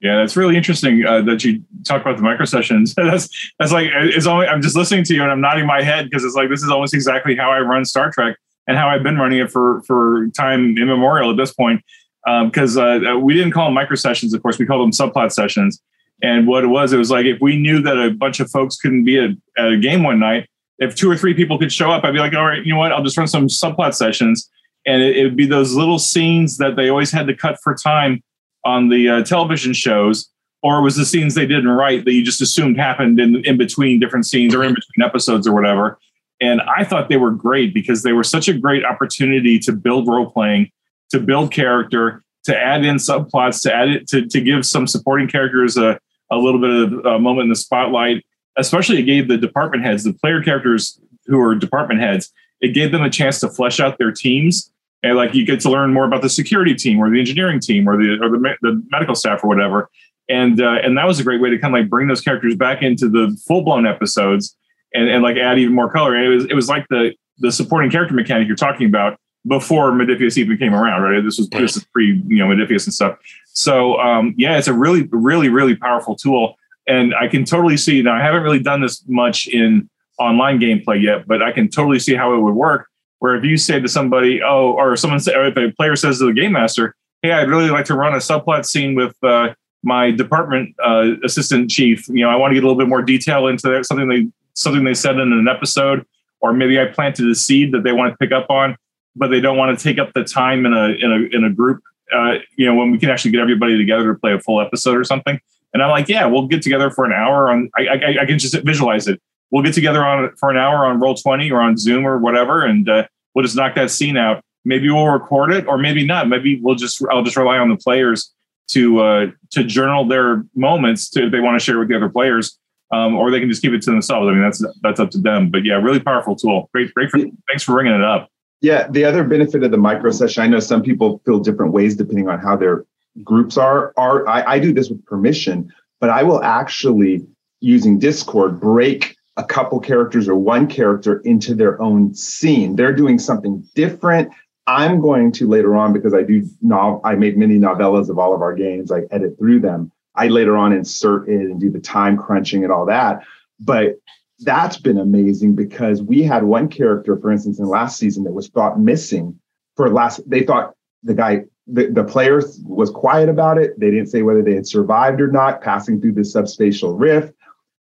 [0.00, 2.94] Yeah, that's really interesting uh, that you talk about the micro sessions.
[2.96, 6.04] that's that's like it's only I'm just listening to you and I'm nodding my head
[6.04, 9.02] because it's like this is almost exactly how I run Star Trek and how I've
[9.02, 11.82] been running it for for time immemorial at this point.
[12.24, 15.30] Because um, uh, we didn't call them micro sessions, of course, we called them subplot
[15.30, 15.82] sessions.
[16.22, 18.76] And what it was, it was like if we knew that a bunch of folks
[18.76, 21.90] couldn't be at, at a game one night, if two or three people could show
[21.90, 22.92] up, I'd be like, all right, you know what?
[22.92, 24.50] I'll just run some subplot sessions.
[24.86, 27.74] And it, it would be those little scenes that they always had to cut for
[27.74, 28.22] time
[28.64, 30.30] on the uh, television shows,
[30.62, 33.56] or it was the scenes they didn't write that you just assumed happened in, in
[33.56, 35.98] between different scenes or in between episodes or whatever.
[36.40, 40.08] And I thought they were great because they were such a great opportunity to build
[40.08, 40.70] role playing,
[41.10, 45.28] to build character, to add in subplots, to add it, to, to give some supporting
[45.28, 45.98] characters a,
[46.30, 48.24] a little bit of a moment in the spotlight
[48.56, 52.92] especially it gave the department heads, the player characters who are department heads, it gave
[52.92, 54.70] them a chance to flesh out their teams.
[55.02, 57.88] And like you get to learn more about the security team or the engineering team
[57.88, 59.90] or the or the, the medical staff or whatever.
[60.30, 62.56] And uh, and that was a great way to kind of like bring those characters
[62.56, 64.56] back into the full blown episodes
[64.94, 66.14] and, and like add even more color.
[66.14, 69.92] And it was it was like the the supporting character mechanic you're talking about before
[69.92, 71.22] Modiphius even came around, right?
[71.22, 73.18] This was this is pre you know Modiphius and stuff.
[73.48, 76.56] So um, yeah, it's a really really really powerful tool
[76.86, 78.14] and I can totally see now.
[78.14, 82.14] I haven't really done this much in online gameplay yet, but I can totally see
[82.14, 82.88] how it would work.
[83.18, 86.18] Where if you say to somebody, oh, or someone say, or if a player says
[86.18, 89.54] to the game master, "Hey, I'd really like to run a subplot scene with uh,
[89.82, 92.08] my department uh, assistant chief.
[92.08, 94.26] You know, I want to get a little bit more detail into that, something they
[94.54, 96.04] something they said in an episode,
[96.40, 98.76] or maybe I planted a seed that they want to pick up on,
[99.16, 101.50] but they don't want to take up the time in a in a in a
[101.50, 101.82] group.
[102.12, 104.96] Uh, you know, when we can actually get everybody together to play a full episode
[104.96, 105.40] or something.
[105.74, 107.68] And I'm like, yeah, we'll get together for an hour on.
[107.76, 109.20] I, I, I can just visualize it.
[109.50, 112.64] We'll get together on for an hour on Roll Twenty or on Zoom or whatever,
[112.64, 114.42] and uh, we'll just knock that scene out.
[114.64, 116.28] Maybe we'll record it, or maybe not.
[116.28, 118.32] Maybe we'll just I'll just rely on the players
[118.68, 122.08] to uh, to journal their moments to if they want to share with the other
[122.08, 122.58] players,
[122.92, 124.28] um, or they can just keep it to themselves.
[124.28, 125.50] I mean, that's that's up to them.
[125.50, 126.70] But yeah, really powerful tool.
[126.72, 127.10] Great, great.
[127.10, 128.30] For, thanks for bringing it up.
[128.60, 131.96] Yeah, the other benefit of the micro session, I know some people feel different ways
[131.96, 132.86] depending on how their
[133.22, 133.92] groups are.
[133.96, 137.26] Are I, I do this with permission, but I will actually
[137.60, 142.76] using Discord break a couple characters or one character into their own scene.
[142.76, 144.32] They're doing something different.
[144.66, 148.34] I'm going to later on because I do now I make many novellas of all
[148.34, 148.90] of our games.
[148.90, 149.92] I edit through them.
[150.14, 153.22] I later on insert it and do the time crunching and all that.
[153.60, 153.96] But
[154.40, 158.48] that's been amazing because we had one character, for instance, in last season that was
[158.48, 159.38] thought missing
[159.76, 160.28] for last.
[160.28, 163.78] They thought the guy, the, the player was quiet about it.
[163.78, 167.34] They didn't say whether they had survived or not, passing through the subspatial rift.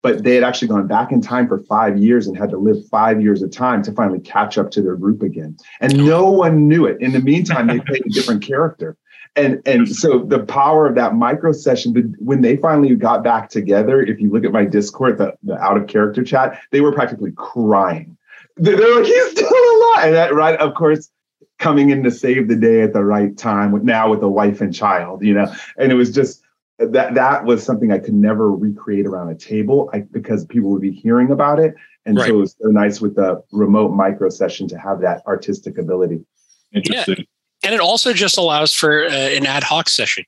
[0.02, 2.76] But they had actually gone back in time for five years and had to live
[2.88, 5.56] five years of time to finally catch up to their group again.
[5.80, 7.00] And no one knew it.
[7.00, 8.98] In the meantime, they played a different character
[9.36, 14.00] and and so the power of that micro session when they finally got back together
[14.00, 17.32] if you look at my discord the, the out of character chat they were practically
[17.36, 18.16] crying
[18.56, 21.10] they're like he's still alive and that right of course
[21.58, 24.60] coming in to save the day at the right time with now with a wife
[24.60, 26.42] and child you know and it was just
[26.78, 30.82] that that was something i could never recreate around a table I, because people would
[30.82, 31.74] be hearing about it
[32.06, 32.28] and right.
[32.28, 36.24] so it was so nice with the remote micro session to have that artistic ability
[36.72, 37.24] interesting yeah
[37.64, 40.24] and it also just allows for uh, an ad hoc session.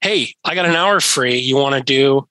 [0.00, 1.36] Hey, I got an hour free.
[1.36, 2.26] You want to do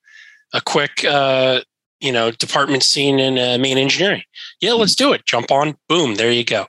[0.54, 1.62] a quick, uh,
[2.00, 4.24] you know, department scene in uh, main engineering?
[4.60, 5.26] Yeah, let's do it.
[5.26, 5.78] Jump on.
[5.88, 6.16] Boom.
[6.16, 6.66] There you go.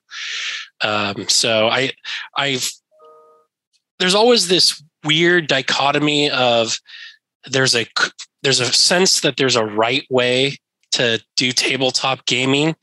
[0.80, 1.92] Um, so I,
[2.36, 2.70] I've
[3.98, 6.78] there's always this weird dichotomy of
[7.46, 7.86] there's a
[8.42, 10.56] there's a sense that there's a right way
[10.92, 12.74] to do tabletop gaming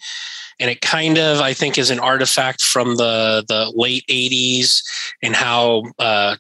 [0.60, 4.82] and it kind of i think is an artifact from the the late 80s
[5.22, 6.36] and how uh,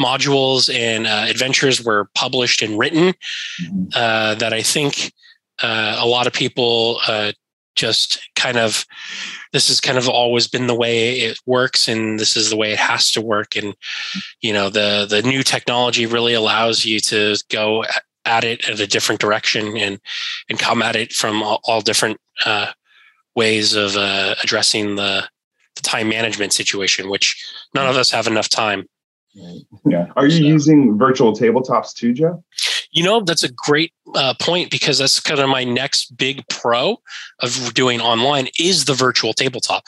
[0.00, 3.14] modules and uh, adventures were published and written
[3.62, 3.84] mm-hmm.
[3.94, 5.12] uh, that i think
[5.62, 7.32] uh, a lot of people uh,
[7.76, 8.84] just kind of
[9.52, 12.72] this has kind of always been the way it works and this is the way
[12.72, 13.74] it has to work and
[14.40, 17.84] you know the the new technology really allows you to go
[18.24, 20.00] at it at a different direction and
[20.48, 22.70] and come at it from all, all different uh,
[23.34, 25.26] ways of uh, addressing the,
[25.76, 28.86] the time management situation, which none of us have enough time.
[29.32, 30.06] Yeah.
[30.16, 30.42] Are you so.
[30.42, 32.42] using virtual tabletops too, Joe?
[32.90, 37.00] You know, that's a great uh, point because that's kind of my next big pro
[37.38, 39.84] of doing online is the virtual tabletop.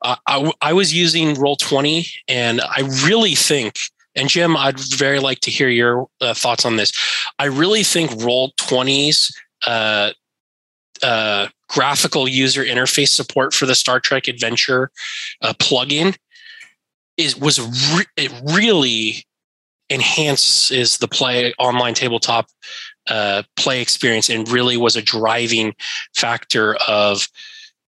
[0.00, 3.78] Uh, I, I was using Roll20 and I really think
[4.16, 6.92] and Jim, I'd very like to hear your uh, thoughts on this.
[7.38, 9.32] I really think Roll 20's
[9.64, 10.10] uh,
[11.02, 14.90] uh, graphical user interface support for the Star Trek Adventure
[15.42, 16.16] uh, plugin
[17.18, 17.58] is was
[17.94, 19.24] re- it really
[19.90, 22.46] enhances the play online tabletop
[23.08, 25.74] uh, play experience and really was a driving
[26.14, 27.28] factor of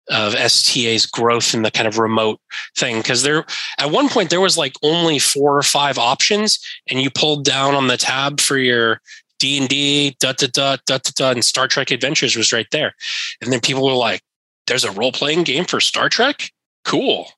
[0.09, 2.41] of STA's growth in the kind of remote
[2.77, 3.45] thing because there
[3.79, 7.75] at one point there was like only four or five options and you pulled down
[7.75, 9.01] on the tab for your
[9.39, 12.95] D and D, da da da da da, and Star Trek Adventures was right there.
[13.41, 14.21] And then people were like,
[14.67, 16.53] "There's a role playing game for Star Trek?
[16.85, 17.33] Cool."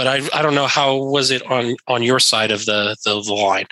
[0.00, 3.20] But I I don't know how was it on on your side of the the,
[3.20, 3.66] the line.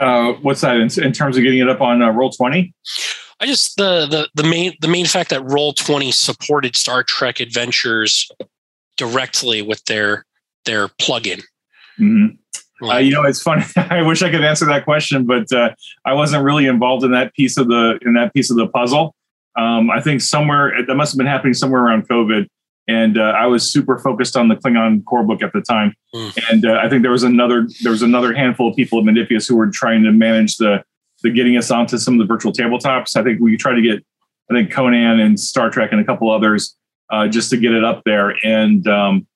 [0.00, 2.74] Uh, what's that in, in, terms of getting it up on uh, Roll Twenty?
[3.38, 7.38] I just the the the main the main fact that Roll Twenty supported Star Trek
[7.38, 8.28] Adventures
[8.96, 10.26] directly with their
[10.64, 11.40] their plugin.
[12.00, 12.84] Mm-hmm.
[12.84, 13.62] Uh, you know, it's funny.
[13.76, 15.72] I wish I could answer that question, but uh,
[16.04, 19.14] I wasn't really involved in that piece of the in that piece of the puzzle.
[19.54, 22.48] Um, I think somewhere that must have been happening somewhere around COVID,
[22.88, 25.94] and uh, I was super focused on the Klingon core book at the time.
[26.14, 26.50] Mm.
[26.50, 29.46] And uh, I think there was another there was another handful of people at Modiphius
[29.46, 30.82] who were trying to manage the
[31.22, 33.14] the getting us onto some of the virtual tabletops.
[33.16, 34.04] I think we tried to get
[34.50, 36.76] I think Conan and Star Trek and a couple others
[37.10, 39.26] uh, just to get it up there, and um,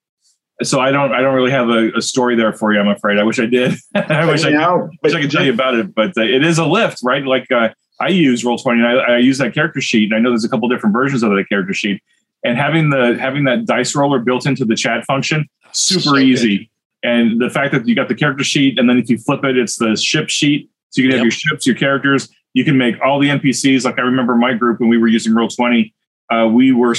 [0.62, 2.81] so I don't I don't really have a, a, story there for you.
[2.81, 3.19] I'm afraid.
[3.19, 3.75] I wish I did.
[3.95, 6.59] I wish I, could, wish I could tell you about it, but uh, it is
[6.59, 7.25] a lift, right?
[7.25, 8.83] Like uh, I use Roll Twenty.
[8.83, 11.31] I, I, use that character sheet, and I know there's a couple different versions of
[11.31, 12.03] that character sheet.
[12.45, 16.59] And having the having that dice roller built into the chat function, super so easy.
[16.59, 16.69] Good.
[17.05, 19.57] And the fact that you got the character sheet, and then if you flip it,
[19.57, 20.71] it's the ship sheet.
[20.91, 21.25] So you can have yep.
[21.25, 22.29] your ships, your characters.
[22.55, 23.85] You can make all the NPCs.
[23.85, 25.95] Like I remember my group when we were using Roll Twenty
[26.33, 26.95] uh, we were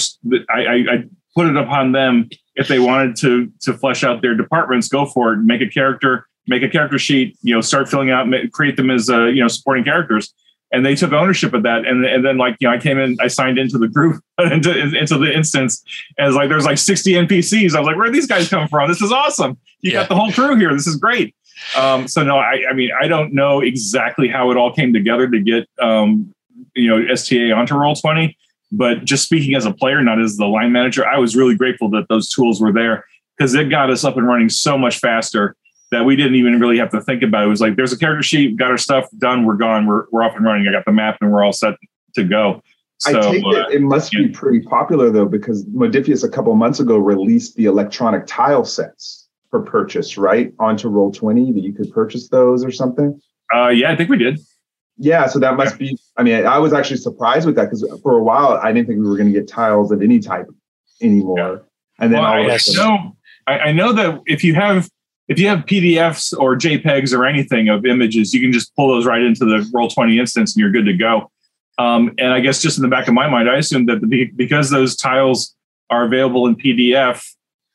[0.49, 1.03] I, I, I
[1.35, 5.33] put it upon them if they wanted to to flesh out their departments, go for
[5.33, 5.37] it.
[5.37, 7.37] Make a character, make a character sheet.
[7.41, 10.33] You know, start filling out, create them as uh, you know supporting characters.
[10.73, 13.15] And they took ownership of that, and and then like you know, I came in,
[13.21, 15.83] I signed into the group, into, into the instance,
[16.17, 17.75] as like there's like 60 NPCs.
[17.75, 18.89] I was like, where are these guys come from?
[18.89, 19.57] This is awesome.
[19.81, 19.99] You yeah.
[19.99, 20.73] got the whole crew here.
[20.73, 21.35] This is great.
[21.77, 25.29] Um, so no, I, I mean, I don't know exactly how it all came together
[25.29, 26.33] to get um,
[26.73, 28.35] you know STA onto Roll Twenty,
[28.71, 31.89] but just speaking as a player, not as the line manager, I was really grateful
[31.91, 33.05] that those tools were there
[33.37, 35.55] because it got us up and running so much faster
[35.93, 37.47] that we didn't even really have to think about it.
[37.47, 40.35] Was like, there's a character sheet, got our stuff done, we're gone, we're, we're off
[40.35, 40.67] and running.
[40.67, 41.75] I got the map and we're all set
[42.15, 42.61] to go.
[42.99, 44.21] So, I take it uh, it must yeah.
[44.21, 49.27] be pretty popular though, because Modiphius a couple months ago released the electronic tile sets
[49.49, 50.53] for purchase, right?
[50.59, 53.19] Onto Roll Twenty that you could purchase those or something.
[53.53, 54.39] Uh, yeah, I think we did.
[54.97, 55.97] Yeah, so that must be.
[56.17, 58.99] I mean, I was actually surprised with that because for a while I didn't think
[58.99, 60.47] we were going to get tiles of any type
[61.01, 61.37] anymore.
[61.37, 61.55] Yeah.
[61.99, 63.15] And then well, I know,
[63.47, 64.89] I know that if you have
[65.27, 69.05] if you have PDFs or JPEGs or anything of images, you can just pull those
[69.05, 71.31] right into the Roll Twenty instance, and you're good to go.
[71.77, 74.25] Um, and I guess just in the back of my mind, I assume that the,
[74.35, 75.55] because those tiles
[75.89, 77.25] are available in PDF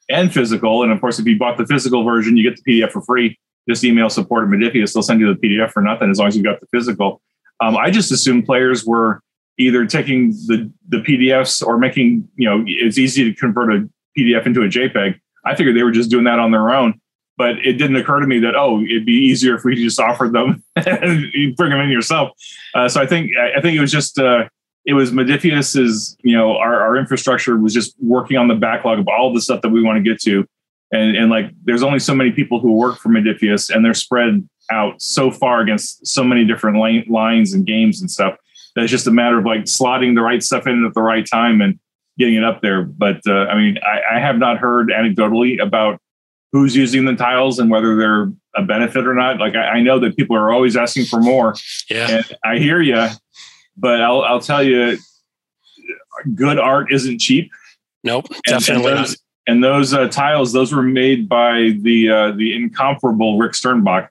[0.09, 2.93] and physical, and of course, if you bought the physical version, you get the PDF
[2.93, 4.95] for free just email support at Modiphius.
[4.95, 7.21] They'll send you the PDF for nothing as long as you've got the physical.
[7.61, 9.21] Um, I just assumed players were
[9.59, 14.47] either taking the, the PDFs or making, you know, it's easy to convert a PDF
[14.47, 15.21] into a JPEG.
[15.45, 17.01] I figured they were just doing that on their own.
[17.39, 20.33] But it didn't occur to me that, oh, it'd be easier if we just offered
[20.33, 22.31] them and you bring them in yourself.
[22.75, 24.49] Uh, so I think I think it was just uh,
[24.85, 29.07] it was Modiphius's, you know, our, our infrastructure was just working on the backlog of
[29.09, 30.45] all the stuff that we want to get to
[30.93, 34.49] and and like there's only so many people who work for Modiphius, and they're spread
[34.71, 38.37] out so far against so many different lines and games and stuff
[38.75, 41.27] that it's just a matter of like slotting the right stuff in at the right
[41.27, 41.79] time and
[42.19, 42.83] getting it up there.
[42.83, 46.01] But uh, I mean, I, I have not heard anecdotally about
[46.53, 49.39] who's using the tiles and whether they're a benefit or not.
[49.39, 51.55] Like I, I know that people are always asking for more.
[51.91, 53.09] Yeah, and I hear you,
[53.77, 54.99] but I'll I'll tell you,
[56.35, 57.51] good art isn't cheap.
[58.05, 59.17] Nope, definitely and, not
[59.49, 64.09] and those uh, tiles, those were made by the uh, the incomparable Rick Sternbach,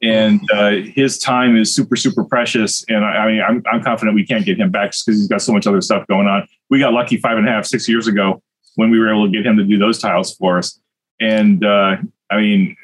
[0.00, 2.84] and uh, his time is super super precious.
[2.88, 5.28] And I, I, mean, I'm I'm confident we can't get him back just because he's
[5.28, 6.46] got so much other stuff going on.
[6.70, 8.40] We got lucky five and a half six years ago
[8.76, 10.80] when we were able to get him to do those tiles for us.
[11.20, 11.96] And uh,
[12.30, 12.76] I mean,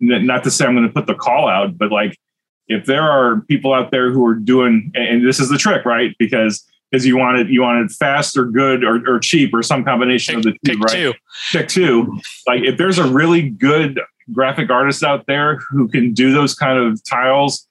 [0.00, 2.18] not to say I'm going to put the call out, but like
[2.68, 6.14] if there are people out there who are doing, and this is the trick, right?
[6.18, 10.36] Because because you wanted you wanted fast or good or, or cheap or some combination
[10.36, 10.92] pick, of the two, right?
[10.92, 11.14] Two.
[11.52, 12.18] Pick two.
[12.46, 14.00] Like if there's a really good
[14.32, 17.66] graphic artist out there who can do those kind of tiles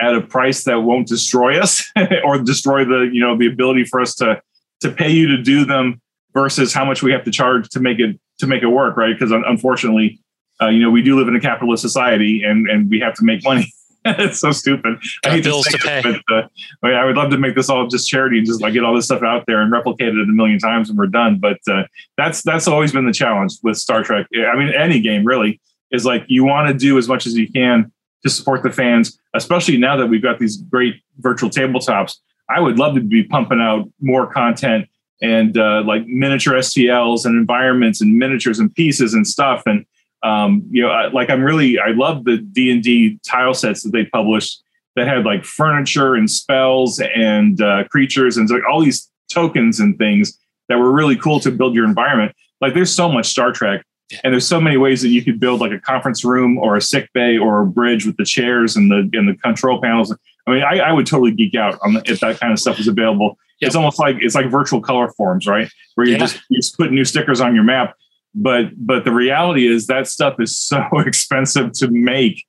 [0.00, 1.84] at a price that won't destroy us
[2.24, 4.40] or destroy the you know the ability for us to
[4.80, 6.00] to pay you to do them
[6.34, 9.14] versus how much we have to charge to make it to make it work right
[9.18, 10.20] because unfortunately
[10.60, 13.24] uh, you know we do live in a capitalist society and and we have to
[13.24, 13.72] make money
[14.06, 15.00] it's so stupid.
[15.22, 16.00] Got I hate bills to, to pay.
[16.00, 16.48] It, but, uh,
[16.82, 18.84] I, mean, I, would love to make this all just charity and just like get
[18.84, 21.38] all this stuff out there and replicate it a million times and we're done.
[21.38, 21.84] But uh,
[22.18, 24.26] that's that's always been the challenge with Star Trek.
[24.34, 25.58] I mean, any game really
[25.90, 27.90] is like you want to do as much as you can
[28.24, 32.16] to support the fans, especially now that we've got these great virtual tabletops.
[32.50, 34.86] I would love to be pumping out more content
[35.22, 39.86] and uh, like miniature STLs and environments and miniatures and pieces and stuff and
[40.24, 43.82] um, you know, I, like I'm really, I love the D and D tile sets
[43.82, 44.62] that they published
[44.96, 49.98] that had like furniture and spells and uh, creatures and like all these tokens and
[49.98, 52.34] things that were really cool to build your environment.
[52.60, 53.84] Like there's so much Star Trek,
[54.22, 56.80] and there's so many ways that you could build like a conference room or a
[56.80, 60.14] sick bay or a bridge with the chairs and the and the control panels.
[60.46, 62.78] I mean, I, I would totally geek out on the, if that kind of stuff
[62.78, 63.38] was available.
[63.60, 63.68] Yep.
[63.68, 65.70] It's almost like it's like virtual Colorforms, right?
[65.94, 66.18] Where you yeah.
[66.18, 67.94] just you just put new stickers on your map
[68.34, 72.44] but but the reality is that stuff is so expensive to make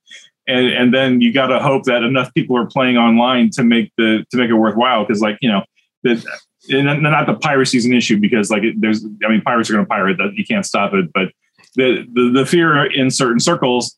[0.48, 3.92] and and then you got to hope that enough people are playing online to make
[3.96, 5.62] the to make it worthwhile because like you know
[6.02, 6.24] the
[6.68, 9.84] and not the piracy is an issue because like there's i mean pirates are going
[9.84, 11.28] to pirate that you can't stop it but
[11.76, 13.96] the, the the fear in certain circles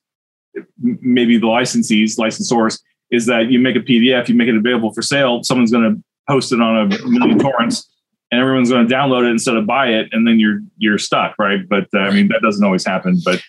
[0.81, 2.81] maybe the licensees licensors
[3.11, 6.03] is that you make a pdf you make it available for sale someone's going to
[6.29, 7.89] post it on a million torrents
[8.31, 11.35] and everyone's going to download it instead of buy it, and then you're you're stuck,
[11.39, 11.67] right?
[11.69, 13.21] But uh, I mean that doesn't always happen.
[13.25, 13.43] But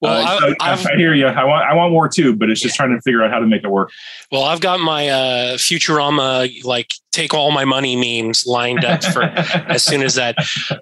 [0.00, 1.26] well, uh, I, so I, hear you.
[1.26, 2.86] I want I want more too, but it's just yeah.
[2.86, 3.90] trying to figure out how to make it work.
[4.30, 9.22] Well, I've got my uh, Futurama like take all my money memes lined up for
[9.22, 10.36] as soon as that.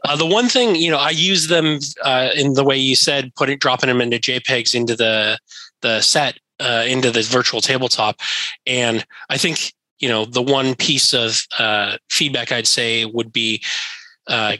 [0.04, 3.34] Uh, the one thing you know, I use them uh, in the way you said,
[3.34, 5.38] putting dropping them into JPEGs into the
[5.82, 8.20] the set uh, into the virtual tabletop,
[8.66, 13.62] and I think you know the one piece of uh, feedback i'd say would be
[14.28, 14.56] uh,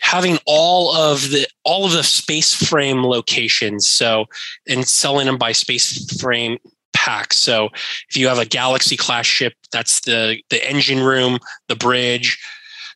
[0.00, 4.26] having all of the all of the space frame locations so
[4.68, 6.58] and selling them by space frame
[6.92, 7.38] packs.
[7.38, 7.70] So
[8.08, 12.38] if you have a galaxy class ship that's the the engine room the bridge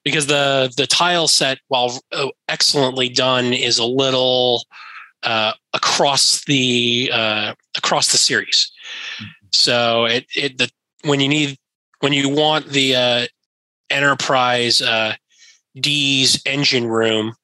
[0.04, 4.64] because the the tile set while uh, excellently done is a little
[5.24, 8.70] uh, across the uh, across the series
[9.52, 10.70] so it it the
[11.04, 11.58] when you need
[12.00, 13.26] when you want the uh,
[13.90, 15.14] enterprise uh,
[15.78, 17.34] D's engine room,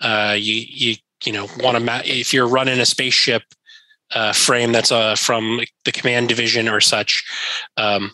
[0.00, 3.42] uh, you you you know want to ma- if you're running a spaceship
[4.14, 7.24] uh, frame that's uh, from the command division or such,
[7.76, 8.12] um,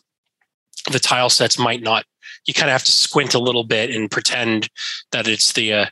[0.90, 2.04] the tile sets might not.
[2.46, 4.68] You kind of have to squint a little bit and pretend
[5.12, 5.86] that it's the uh,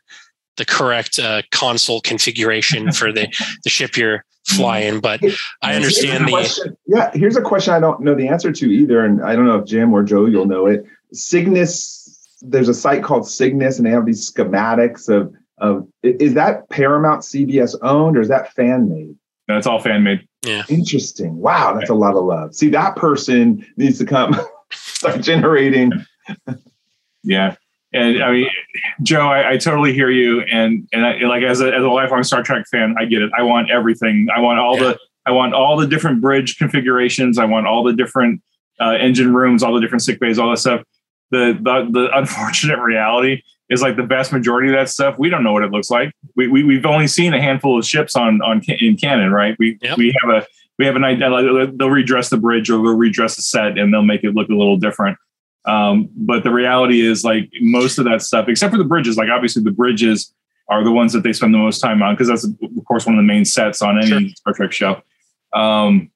[0.56, 3.28] the correct uh, console configuration for the
[3.64, 5.00] the ship you're flying.
[5.00, 5.20] But
[5.62, 7.10] I understand the yeah.
[7.14, 9.66] Here's a question I don't know the answer to either, and I don't know if
[9.66, 10.84] Jim or Joe you'll know it.
[11.12, 12.00] Cygnus
[12.42, 17.22] there's a site called Cygnus, and they have these schematics of of is that Paramount
[17.22, 19.14] CBS owned or is that fan made?
[19.48, 20.26] No, it's all fan made.
[20.44, 20.62] Yeah.
[20.68, 21.36] Interesting.
[21.36, 22.54] Wow, that's a lot of love.
[22.54, 24.40] See, that person needs to come
[24.72, 25.92] start generating.
[27.22, 27.56] yeah.
[27.92, 28.48] And I mean,
[29.02, 30.42] Joe, I, I, totally hear you.
[30.42, 33.32] And and I, like as a as a lifelong Star Trek fan, I get it.
[33.36, 34.28] I want everything.
[34.34, 34.82] I want all yeah.
[34.90, 37.36] the I want all the different bridge configurations.
[37.36, 38.42] I want all the different
[38.80, 40.82] uh, engine rooms, all the different sick bays, all that stuff
[41.30, 45.44] the, the the unfortunate reality is like the vast majority of that stuff we don't
[45.44, 46.12] know what it looks like.
[46.36, 49.56] We, we we've only seen a handful of ships on on in canon, right?
[49.58, 49.96] We yep.
[49.96, 50.46] we have a
[50.78, 51.28] we have an idea.
[51.74, 54.54] They'll redress the bridge or they'll redress the set and they'll make it look a
[54.54, 55.18] little different.
[55.66, 59.28] Um, but the reality is like most of that stuff, except for the bridges, like
[59.28, 60.32] obviously the bridges
[60.68, 63.16] are the ones that they spend the most time on because that's of course one
[63.16, 64.20] of the main sets on any sure.
[64.36, 65.02] Star Trek show.
[65.52, 66.10] Um,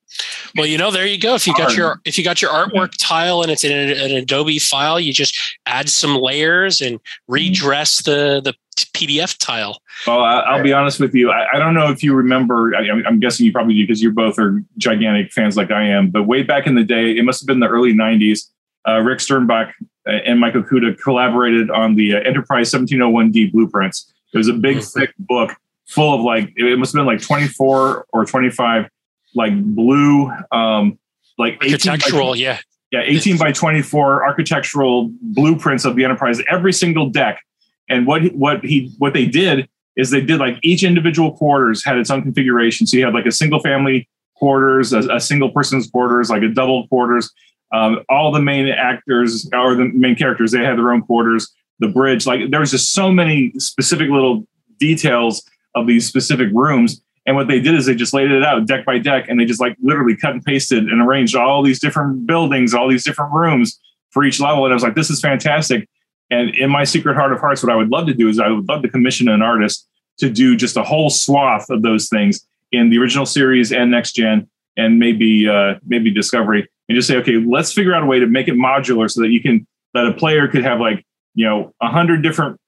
[0.57, 1.34] well, you know, there you go.
[1.34, 4.61] If you got your if you got your artwork tile and it's in an, Adobe
[4.61, 5.36] file, you just
[5.66, 9.80] add some layers and redress the the PDF tile.
[10.07, 11.32] Well, I'll be honest with you.
[11.32, 12.74] I, don't know if you remember.
[12.76, 16.11] I, am guessing you probably do because you both are gigantic fans like I am.
[16.11, 18.51] But way back in the day, it must have been the early '90s.
[18.87, 19.72] Uh, Rick Sternbach
[20.07, 24.12] and Michael Okuda collaborated on the uh, Enterprise 1701D blueprints.
[24.32, 25.01] It was a big, mm-hmm.
[25.01, 25.53] thick book
[25.87, 28.89] full of like it must have been like 24 or 25
[29.35, 30.99] like blue, um,
[31.39, 32.59] like architectural, by, yeah,
[32.93, 37.41] yeah, 18 by 24 architectural blueprints of the Enterprise, every single deck.
[37.89, 41.99] And what what he what they did is they did like each individual quarters had
[41.99, 42.87] its own configuration.
[42.87, 46.49] So you had like a single family quarters, a, a single person's quarters, like a
[46.49, 47.30] double quarters.
[47.75, 51.53] Um, all the main actors or the main characters, they had their own quarters.
[51.81, 54.47] The bridge, like there was just so many specific little
[54.79, 55.43] details
[55.75, 58.85] of these specific rooms and what they did is they just laid it out deck
[58.85, 62.27] by deck and they just like literally cut and pasted and arranged all these different
[62.27, 64.64] buildings, all these different rooms for each level.
[64.64, 65.89] And I was like, this is fantastic.
[66.31, 68.49] And in my secret heart of hearts, what I would love to do is I
[68.49, 72.47] would love to commission an artist to do just a whole swath of those things
[72.72, 77.16] in the original series and next gen and maybe uh, maybe discovery and just say
[77.16, 80.07] okay let's figure out a way to make it modular so that you can that
[80.07, 81.05] a player could have like
[81.35, 82.61] you know a hundred different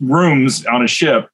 [0.00, 1.28] rooms on a ship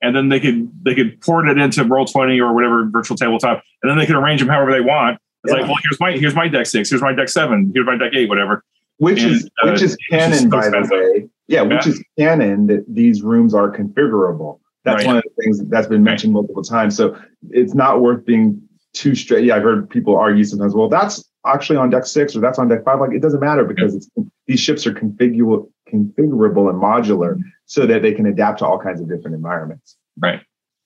[0.00, 3.62] and then they could they could port it into roll 20 or whatever virtual tabletop
[3.82, 5.18] and then they could arrange them however they want.
[5.44, 5.60] It's yeah.
[5.60, 8.12] like well here's my here's my deck six here's my deck seven here's my deck
[8.14, 8.64] eight whatever.
[8.98, 11.28] Which and, is uh, which is canon by the way.
[11.48, 14.58] Yeah which is canon that these rooms are configurable.
[14.84, 15.06] That's right.
[15.06, 16.40] one of the things that's been mentioned right.
[16.40, 16.96] multiple times.
[16.96, 17.16] So
[17.50, 18.60] it's not worth being
[18.92, 22.40] too straight yeah i've heard people argue sometimes well that's actually on deck six or
[22.40, 24.08] that's on deck five like it doesn't matter because it's
[24.46, 29.00] these ships are configurable configurable and modular so that they can adapt to all kinds
[29.00, 29.96] of different environments.
[30.18, 30.40] Right.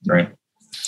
[0.07, 0.33] Right.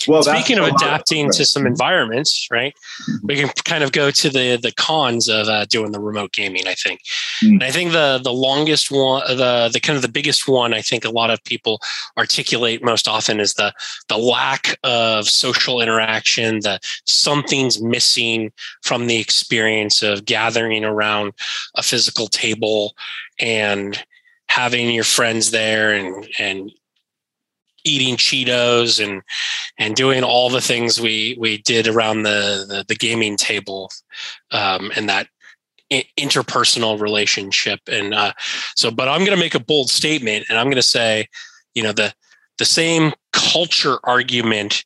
[0.07, 2.73] Well, speaking of adapting to some environments, right?
[2.73, 3.27] Mm-hmm.
[3.27, 6.67] We can kind of go to the the cons of uh, doing the remote gaming.
[6.67, 7.01] I think,
[7.43, 7.53] mm.
[7.53, 10.81] and I think the the longest one, the the kind of the biggest one, I
[10.81, 11.79] think a lot of people
[12.17, 13.73] articulate most often is the
[14.07, 16.59] the lack of social interaction.
[16.61, 21.33] That something's missing from the experience of gathering around
[21.75, 22.95] a physical table
[23.39, 24.03] and
[24.47, 26.71] having your friends there and and
[27.83, 29.21] eating Cheetos and
[29.77, 33.89] and doing all the things we we did around the the, the gaming table
[34.51, 35.27] um, and that
[35.91, 38.31] interpersonal relationship and uh,
[38.75, 41.27] so but i'm going to make a bold statement and i'm going to say
[41.73, 42.13] you know the
[42.59, 44.85] the same culture argument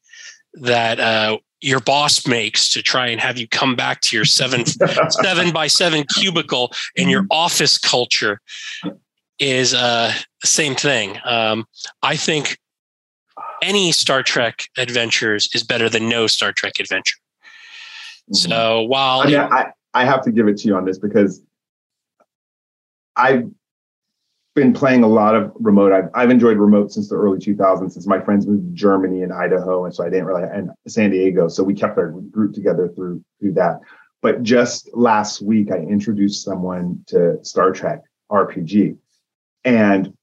[0.54, 4.66] that uh, your boss makes to try and have you come back to your seven
[5.10, 8.40] seven by seven cubicle in your office culture
[9.40, 11.18] is uh, the same thing.
[11.26, 11.66] Um,
[12.02, 12.58] I think
[13.64, 17.18] any Star Trek adventures is better than no Star Trek adventure.
[18.32, 18.36] Mm-hmm.
[18.36, 21.42] So while I, mean, I, I have to give it to you on this because
[23.16, 23.50] I've
[24.56, 25.92] been playing a lot of remote.
[25.92, 29.34] I've, I've enjoyed remote since the early 2000s, since my friends moved to Germany and
[29.34, 31.48] Idaho, and so I didn't really and San Diego.
[31.48, 33.80] So we kept our group together through through that.
[34.22, 38.02] But just last week, I introduced someone to Star Trek
[38.32, 38.98] RPG,
[39.66, 40.14] and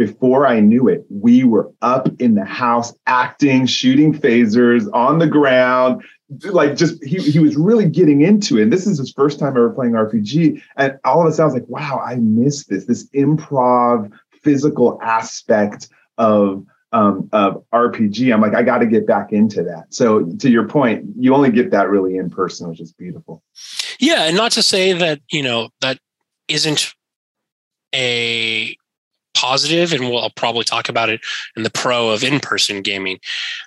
[0.00, 5.26] before I knew it, we were up in the house acting, shooting phasers on the
[5.26, 6.02] ground,
[6.44, 8.62] like just he he was really getting into it.
[8.62, 10.62] And this is his first time ever playing RPG.
[10.76, 14.10] And all of a sudden I was like, wow, I miss this, this improv
[14.42, 18.32] physical aspect of um, of RPG.
[18.32, 19.92] I'm like, I got to get back into that.
[19.92, 23.42] So to your point, you only get that really in person, which is beautiful.
[23.98, 25.98] Yeah, and not to say that you know that
[26.48, 26.94] isn't
[27.94, 28.74] a
[29.40, 31.20] positive, and we'll I'll probably talk about it
[31.56, 33.18] in the pro of in person gaming,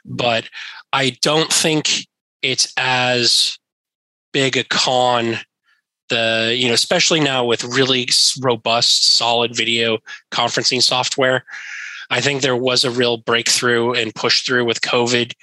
[0.05, 0.49] but
[0.91, 2.07] I don't think
[2.41, 3.57] it's as
[4.32, 5.38] big a con
[6.09, 8.07] the you know especially now with really
[8.41, 9.97] robust solid video
[10.32, 11.43] conferencing software.
[12.09, 15.34] I think there was a real breakthrough and push through with covid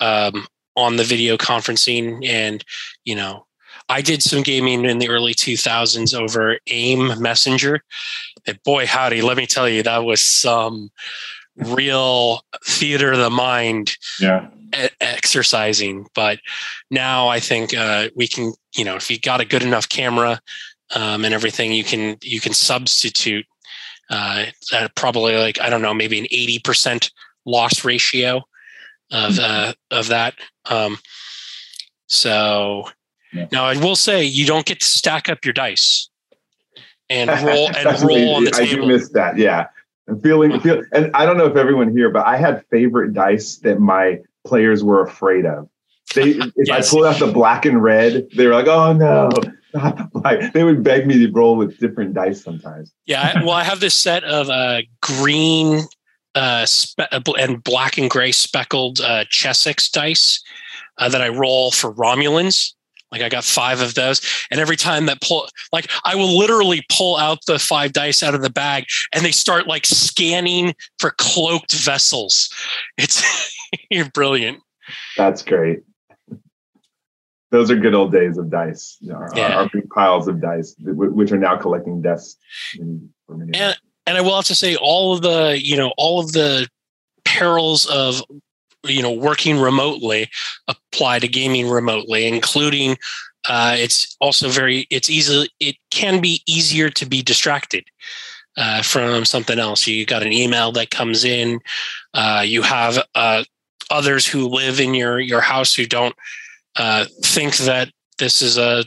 [0.00, 2.64] um, on the video conferencing and
[3.04, 3.46] you know
[3.88, 7.82] i did some gaming in the early 2000s over aim messenger
[8.46, 10.90] and boy howdy let me tell you that was some
[11.56, 14.48] real theater of the mind yeah
[15.00, 16.06] exercising.
[16.14, 16.40] But
[16.90, 20.40] now I think uh, we can, you know, if you got a good enough camera
[20.94, 23.46] um, and everything, you can you can substitute
[24.10, 24.46] uh,
[24.94, 27.10] probably like I don't know, maybe an eighty percent
[27.44, 28.36] loss ratio
[29.10, 29.70] of mm-hmm.
[29.70, 30.34] uh, of that.
[30.66, 30.98] Um,
[32.06, 32.88] so
[33.36, 33.46] yeah.
[33.52, 36.08] now I will say you don't get to stack up your dice
[37.08, 38.84] and roll and roll on the table.
[38.84, 39.38] I do miss that.
[39.38, 39.68] Yeah.
[40.08, 43.56] I'm feeling, feel, and I don't know if everyone here, but I had favorite dice
[43.58, 45.68] that my players were afraid of.
[46.14, 46.88] They, if yes.
[46.88, 49.28] I pulled out the black and red, they were like, "Oh no!"
[50.14, 52.92] Like they would beg me to roll with different dice sometimes.
[53.06, 55.82] Yeah, well, I have this set of uh, green
[56.34, 60.42] uh, spe- uh, and black and gray speckled uh, Chessex dice
[60.98, 62.72] uh, that I roll for Romulans.
[63.12, 66.84] Like I got five of those, and every time that pull, like I will literally
[66.90, 68.84] pull out the five dice out of the bag,
[69.14, 72.50] and they start like scanning for cloaked vessels.
[72.98, 73.22] It's
[73.90, 74.60] you're brilliant.
[75.16, 75.80] That's great.
[77.50, 78.98] Those are good old days of dice.
[79.12, 79.56] Our, yeah.
[79.56, 82.38] our big piles of dice, which are now collecting dust.
[82.78, 83.08] and
[84.06, 86.68] and I will have to say, all of the you know all of the
[87.24, 88.22] perils of
[88.88, 90.28] you know working remotely
[90.68, 92.96] apply to gaming remotely including
[93.48, 97.84] uh, it's also very it's easy it can be easier to be distracted
[98.56, 99.86] uh, from something else.
[99.86, 101.60] You got an email that comes in
[102.14, 103.44] uh, you have uh,
[103.90, 106.14] others who live in your your house who don't
[106.76, 108.84] uh, think that this is a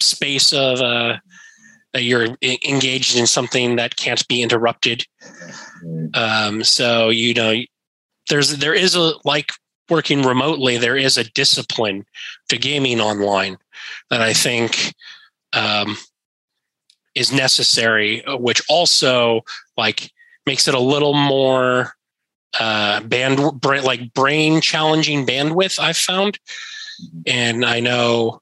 [0.00, 1.16] space of uh,
[1.92, 5.06] that you're engaged in something that can't be interrupted.
[6.14, 7.54] Um, so you know
[8.28, 9.52] there's there is a like
[9.88, 12.04] working remotely there is a discipline
[12.48, 13.56] to gaming online
[14.10, 14.94] that i think
[15.52, 15.96] um,
[17.14, 19.40] is necessary which also
[19.76, 20.10] like
[20.44, 21.92] makes it a little more
[22.58, 26.38] uh, band like brain challenging bandwidth i've found.
[27.26, 28.40] And i know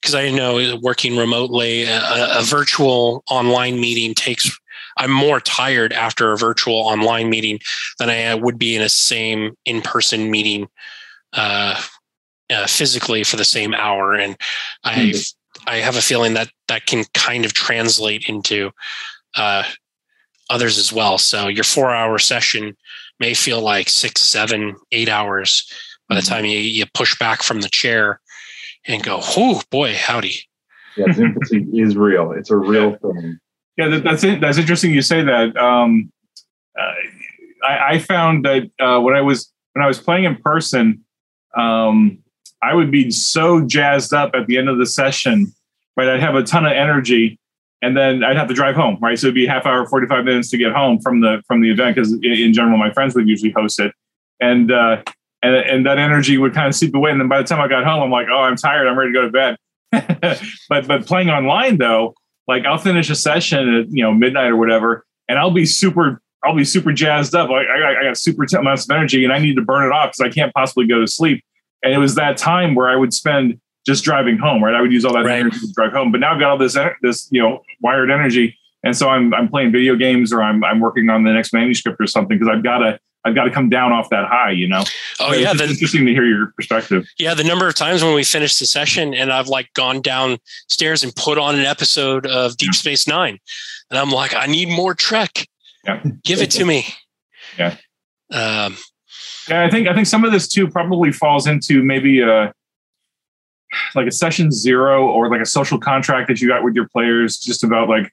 [0.00, 4.58] because i know working remotely a, a virtual online meeting takes
[4.96, 7.60] I'm more tired after a virtual online meeting
[7.98, 10.68] than I would be in a same in person meeting
[11.32, 11.80] uh,
[12.50, 14.14] uh, physically for the same hour.
[14.14, 14.36] And
[14.84, 15.68] I mm-hmm.
[15.68, 18.70] I have a feeling that that can kind of translate into
[19.36, 19.64] uh,
[20.50, 21.18] others as well.
[21.18, 22.76] So your four hour session
[23.18, 25.70] may feel like six, seven, eight hours
[26.08, 26.34] by the mm-hmm.
[26.34, 28.20] time you, you push back from the chair
[28.86, 30.40] and go, oh boy, howdy.
[30.96, 32.32] Yeah, Zoom fatigue is real.
[32.32, 33.38] It's a real thing.
[33.76, 34.40] Yeah, that, that's it.
[34.40, 34.92] That's interesting.
[34.92, 35.56] You say that.
[35.56, 36.10] Um,
[36.78, 36.92] uh,
[37.66, 41.04] I, I, found that uh, when I was when I was playing in person,
[41.56, 42.18] um,
[42.62, 45.52] I would be so jazzed up at the end of the session.
[45.96, 47.38] Right, I'd have a ton of energy,
[47.82, 48.98] and then I'd have to drive home.
[49.00, 51.60] Right, so it'd be half hour, forty five minutes to get home from the from
[51.60, 53.92] the event because in general my friends would usually host it,
[54.40, 55.02] and uh,
[55.42, 57.10] and and that energy would kind of seep away.
[57.10, 58.86] And then by the time I got home, I'm like, oh, I'm tired.
[58.86, 59.56] I'm ready to go to bed.
[60.68, 62.14] but but playing online though
[62.48, 66.20] like I'll finish a session at you know midnight or whatever, and I'll be super
[66.44, 67.50] I'll be super jazzed up.
[67.50, 70.10] Like I, I got super amounts of energy, and I need to burn it off
[70.10, 71.44] because I can't possibly go to sleep.
[71.82, 74.62] And it was that time where I would spend just driving home.
[74.62, 75.40] Right, I would use all that right.
[75.40, 76.12] energy to drive home.
[76.12, 79.48] But now I've got all this this you know wired energy, and so I'm I'm
[79.48, 82.62] playing video games or I'm I'm working on the next manuscript or something because I've
[82.62, 84.84] got to I've got to come down off that high, you know.
[85.18, 87.06] Oh yeah, it's interesting to hear your perspective.
[87.18, 91.02] Yeah, the number of times when we finished the session and I've like gone downstairs
[91.02, 93.38] and put on an episode of Deep Space Nine,
[93.90, 95.48] and I'm like, I need more Trek.
[95.84, 96.86] Yeah, give it to me.
[97.58, 97.76] Yeah.
[98.30, 98.76] Um,
[99.48, 102.52] yeah, I think I think some of this too probably falls into maybe a
[103.96, 107.38] like a session zero or like a social contract that you got with your players,
[107.38, 108.12] just about like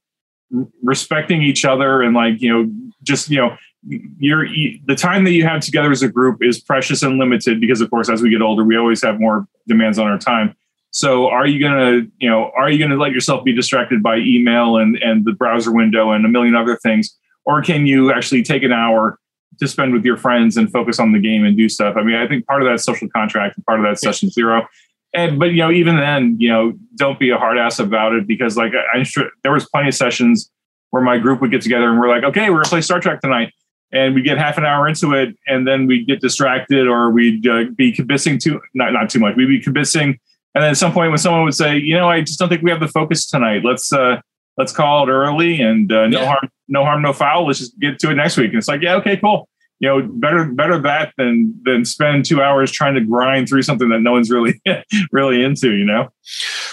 [0.81, 2.71] respecting each other and like you know
[3.03, 3.55] just you know
[3.85, 4.47] you're
[4.85, 7.89] the time that you have together as a group is precious and limited because of
[7.89, 10.55] course as we get older we always have more demands on our time.
[10.91, 14.03] So are you going to you know are you going to let yourself be distracted
[14.03, 17.17] by email and and the browser window and a million other things?
[17.45, 19.19] Or can you actually take an hour
[19.59, 21.95] to spend with your friends and focus on the game and do stuff?
[21.97, 24.67] I mean i think part of that social contract and part of that session zero.
[25.15, 28.27] And but you know even then you know don't be a hard ass about it
[28.27, 30.49] because like I, am sure there was plenty of sessions
[30.91, 33.19] where my group would get together and we're like okay we're gonna play Star Trek
[33.19, 33.51] tonight
[33.93, 37.47] and we get half an hour into it and then we get distracted or we'd
[37.47, 40.17] uh, be kibissing too not not too much we'd be kibissing
[40.55, 42.63] and then at some point when someone would say you know I just don't think
[42.63, 44.19] we have the focus tonight let's uh
[44.57, 46.25] let's call it early and uh, no yeah.
[46.25, 48.81] harm no harm no foul let's just get to it next week and it's like
[48.81, 49.47] yeah okay cool
[49.83, 53.89] you know, better better that than than spend two hours trying to grind through something
[53.89, 54.61] that no one's really
[55.11, 55.73] really into.
[55.73, 56.07] You know,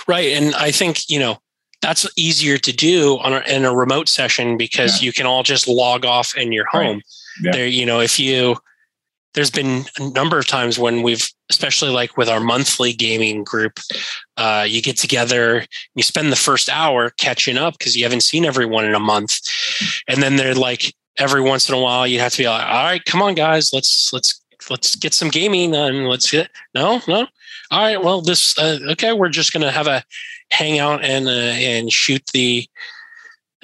[0.07, 0.29] right?
[0.29, 1.39] And I think you know
[1.83, 5.07] that's easier to do on a, in a remote session because yeah.
[5.07, 6.97] you can all just log off in your home.
[6.97, 7.05] Right.
[7.43, 7.53] Yeah.
[7.53, 8.57] There, you know, if you
[9.35, 13.78] there's been a number of times when we've especially like with our monthly gaming group
[14.37, 15.64] uh, you get together
[15.95, 19.39] you spend the first hour catching up because you haven't seen everyone in a month
[20.09, 22.85] and then they're like every once in a while you have to be like, all
[22.85, 27.26] right, come on, guys, let's let's let's get some gaming and let's get no no.
[27.70, 29.12] All right, well, this uh, okay.
[29.12, 30.03] We're just gonna have a
[30.51, 32.66] hangout and uh, and shoot the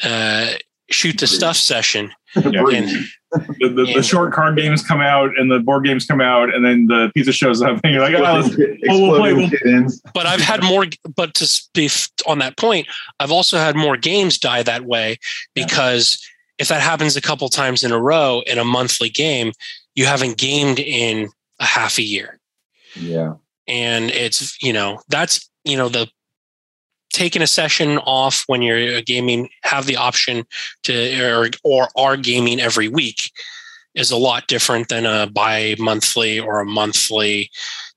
[0.03, 0.53] uh,
[0.91, 2.12] shoot the stuff session.
[2.34, 2.64] Yeah.
[2.72, 6.55] And, the, the, the, short card games come out and the board games come out
[6.55, 8.49] and then the pizza shows up and you're like, oh,
[8.84, 9.32] we'll play.
[9.32, 9.91] We'll.
[10.14, 11.91] But I've had more, but to be
[12.26, 12.87] on that point,
[13.20, 15.18] I've also had more games die that way
[15.55, 16.22] because
[16.59, 19.53] if that happens a couple times in a row in a monthly game,
[19.95, 21.28] you haven't gamed in
[21.59, 22.39] a half a year.
[22.95, 23.34] Yeah.
[23.68, 26.09] And it's, you know, that's, you know, the
[27.17, 30.45] taking a session off when you're gaming, have the option
[30.83, 33.33] to, or, or are gaming every week
[33.95, 37.51] is a lot different than a bi monthly or a monthly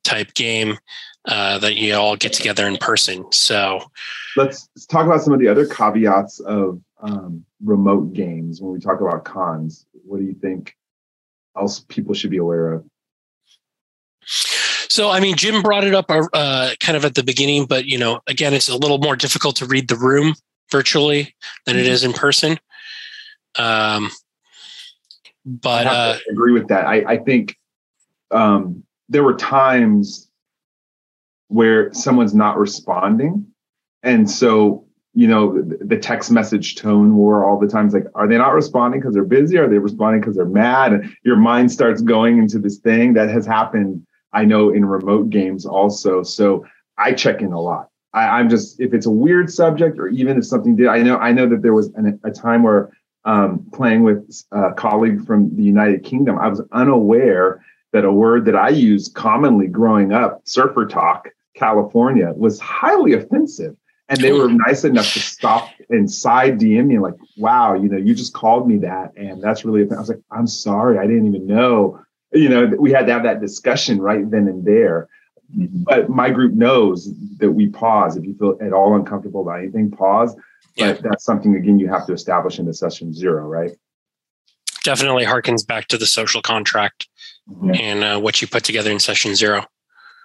[0.06, 0.78] type game
[1.26, 3.30] uh, that you all get together in person.
[3.34, 3.82] So
[4.38, 8.80] let's, let's talk about some of the other caveats of um, remote games when we
[8.80, 10.76] talk about cons what do you think
[11.58, 12.86] else people should be aware of
[14.90, 17.98] so i mean jim brought it up uh, kind of at the beginning but you
[17.98, 20.34] know again it's a little more difficult to read the room
[20.72, 21.36] virtually
[21.66, 21.92] than it mm-hmm.
[21.92, 22.60] is in person.
[23.58, 24.10] Um,
[25.46, 26.86] but I uh, agree with that.
[26.86, 27.58] I, I think
[28.32, 30.30] um, there were times
[31.48, 33.48] where someone's not responding.
[34.04, 34.86] And so
[35.16, 38.54] you know the text message tone war all the time it's like are they not
[38.54, 39.58] responding because they're busy?
[39.58, 40.94] Are they responding because they're mad?
[40.94, 45.30] And your mind starts going into this thing that has happened i know in remote
[45.30, 46.66] games also so
[46.98, 50.38] i check in a lot I, am just if it's a weird subject or even
[50.38, 52.92] if something did i know i know that there was an, a time where
[53.26, 58.46] um, playing with a colleague from the united kingdom i was unaware that a word
[58.46, 63.76] that i used commonly growing up surfer talk california was highly offensive
[64.10, 67.98] and they were nice enough to stop and side DM me like, wow, you know,
[67.98, 69.14] you just called me that.
[69.16, 70.98] And that's really, I was like, I'm sorry.
[70.98, 72.00] I didn't even know,
[72.34, 75.08] you know, we had to have that discussion right then and there.
[75.58, 75.84] Mm-hmm.
[75.84, 78.18] But my group knows that we pause.
[78.18, 80.36] If you feel at all uncomfortable about anything, pause.
[80.76, 80.94] Yeah.
[80.94, 83.72] But that's something, again, you have to establish in the session zero, right?
[84.84, 87.08] Definitely harkens back to the social contract
[87.50, 87.72] mm-hmm.
[87.76, 89.66] and uh, what you put together in session zero.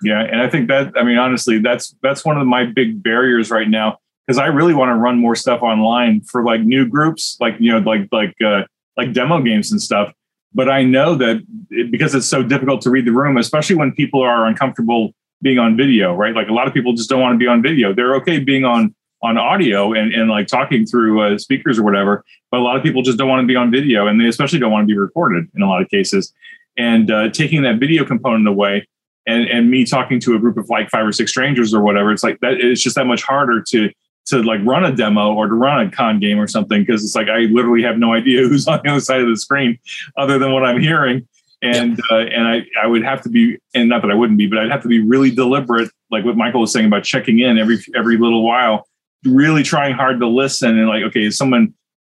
[0.02, 3.50] Yeah, and I think that I mean honestly, that's that's one of my big barriers
[3.50, 7.36] right now because I really want to run more stuff online for like new groups,
[7.40, 8.62] like you know, like like uh,
[8.96, 10.12] like demo games and stuff.
[10.55, 13.92] But I know that it, because it's so difficult to read the room, especially when
[13.92, 16.34] people are uncomfortable being on video, right?
[16.34, 17.92] Like a lot of people just don't want to be on video.
[17.92, 22.22] They're okay being on on audio and, and like talking through uh, speakers or whatever,
[22.50, 24.59] but a lot of people just don't want to be on video, and they especially
[24.59, 26.32] don't want to be recorded in a lot of cases.
[26.76, 28.86] And uh, taking that video component away
[29.26, 32.12] and and me talking to a group of like five or six strangers or whatever
[32.12, 33.90] it's like that it's just that much harder to
[34.26, 37.14] to like run a demo or to run a con game or something because it's
[37.14, 39.78] like i literally have no idea who's on the other side of the screen
[40.16, 41.26] other than what i'm hearing.
[41.62, 44.46] And uh, and I, I would have to be and not that i wouldn't be
[44.46, 47.56] but i'd have to be really deliberate like what michael was saying about checking in
[47.56, 48.86] every every little while
[49.24, 51.72] really trying hard to listen and like okay is someone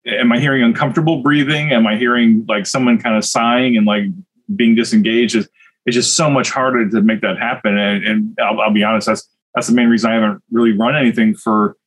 [0.07, 1.71] am i hearing uncomfortable breathing?
[1.71, 4.05] Am i hearing like someone kind of sighing and like
[4.55, 5.35] being disengaged?
[5.35, 5.47] Is
[5.85, 7.77] it's just so much harder to make that happen.
[7.77, 10.95] And, and I'll, I'll, be honest, that's that's the main reason I haven't really run
[10.95, 11.77] anything for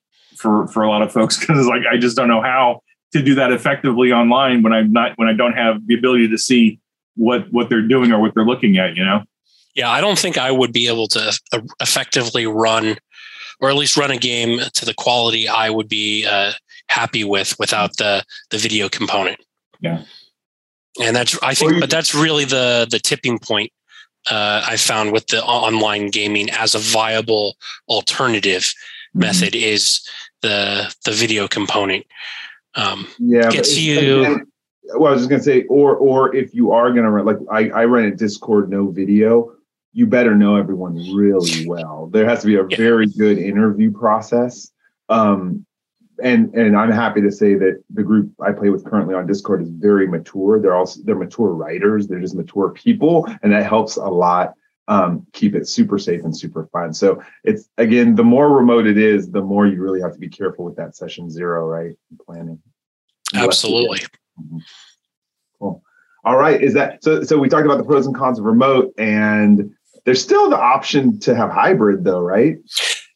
[0.40, 2.82] for for a lot of folks because like I just don't know how
[3.12, 6.38] to do that effectively online when I'm not when I don't have the ability to
[6.38, 6.80] see
[7.16, 8.96] what what they're doing or what they're looking at.
[8.96, 9.22] You know.
[9.74, 12.96] Yeah, I don't think I would be able to uh, effectively run,
[13.60, 16.52] or at least run a game to the quality I would be uh,
[16.88, 19.38] happy with without the the video component.
[19.80, 20.02] Yeah,
[21.00, 23.72] and that's I think, but that's really the the tipping point
[24.28, 27.56] uh, I found with the online gaming as a viable
[27.88, 29.20] alternative mm-hmm.
[29.20, 30.00] method is
[30.42, 32.06] the the video component.
[32.74, 34.20] Um, yeah, gets you.
[34.20, 34.46] Again,
[34.94, 37.70] well, I was just gonna say, or or if you are gonna run, like I
[37.70, 39.52] I run a Discord no video,
[39.92, 42.08] you better know everyone really well.
[42.12, 42.76] There has to be a yeah.
[42.76, 44.70] very good interview process.
[45.08, 45.66] Um,
[46.22, 49.62] and and I'm happy to say that the group I play with currently on Discord
[49.62, 50.60] is very mature.
[50.60, 52.06] They're also they're mature writers.
[52.06, 54.54] They're just mature people, and that helps a lot.
[54.90, 56.92] Um, keep it super safe and super fun.
[56.92, 60.28] So it's again, the more remote it is, the more you really have to be
[60.28, 61.94] careful with that session zero, right?
[62.26, 62.60] Planning.
[63.32, 64.00] Absolutely.
[64.38, 64.58] Mm-hmm.
[65.60, 65.82] Cool.
[66.24, 66.60] All right.
[66.60, 67.22] Is that so?
[67.22, 69.72] So we talked about the pros and cons of remote, and
[70.04, 72.58] there's still the option to have hybrid, though, right?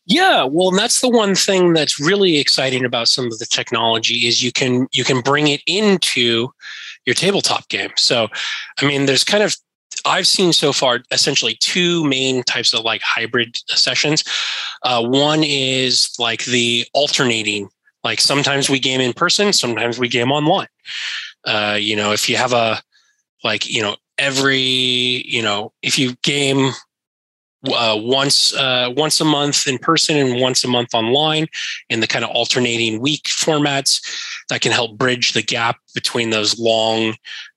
[0.07, 4.43] Yeah, well, that's the one thing that's really exciting about some of the technology is
[4.43, 6.51] you can you can bring it into
[7.07, 7.91] your tabletop game.
[7.97, 8.29] So,
[8.81, 9.57] I mean, there's kind of
[10.05, 14.25] I've seen so far essentially two main types of like hybrid sessions.
[14.83, 17.69] Uh, one is like the alternating,
[18.03, 20.69] like sometimes we game in person, sometimes we game online.
[21.47, 22.81] Uh, you know, if you have a
[23.43, 26.71] like you know every you know if you game
[27.73, 31.47] uh, once uh, once a month in person and once a month online
[31.89, 34.01] in the kind of alternating week formats
[34.49, 37.15] that can help bridge the gap between those long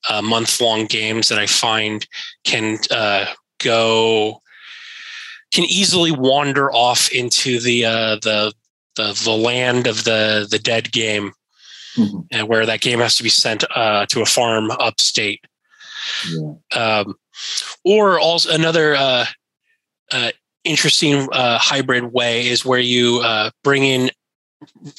[0.10, 2.08] uh, month long games that I find
[2.44, 3.26] can uh,
[3.60, 4.42] go
[5.54, 8.54] can easily wander off into the uh, the
[8.96, 11.32] the the land of the the dead game,
[11.96, 12.20] mm-hmm.
[12.32, 15.46] and where that game has to be sent uh, to a farm upstate.
[16.30, 16.54] Yeah.
[16.76, 17.16] Um,
[17.84, 18.96] or also another
[20.12, 20.32] uh, uh,
[20.64, 24.10] interesting uh, hybrid way is where you uh, bring in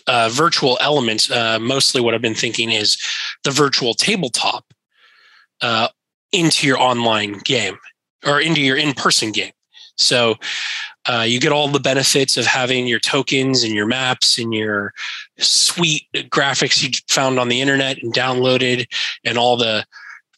[0.07, 1.31] uh, virtual elements.
[1.31, 2.97] Uh, mostly, what I've been thinking is
[3.45, 4.65] the virtual tabletop
[5.61, 5.89] uh,
[6.33, 7.79] into your online game
[8.27, 9.53] or into your in-person game.
[9.97, 10.37] So
[11.25, 14.93] you get all the benefits of having your tokens and your maps and your
[15.39, 18.87] sweet graphics you found on the internet and downloaded,
[19.25, 19.85] and all the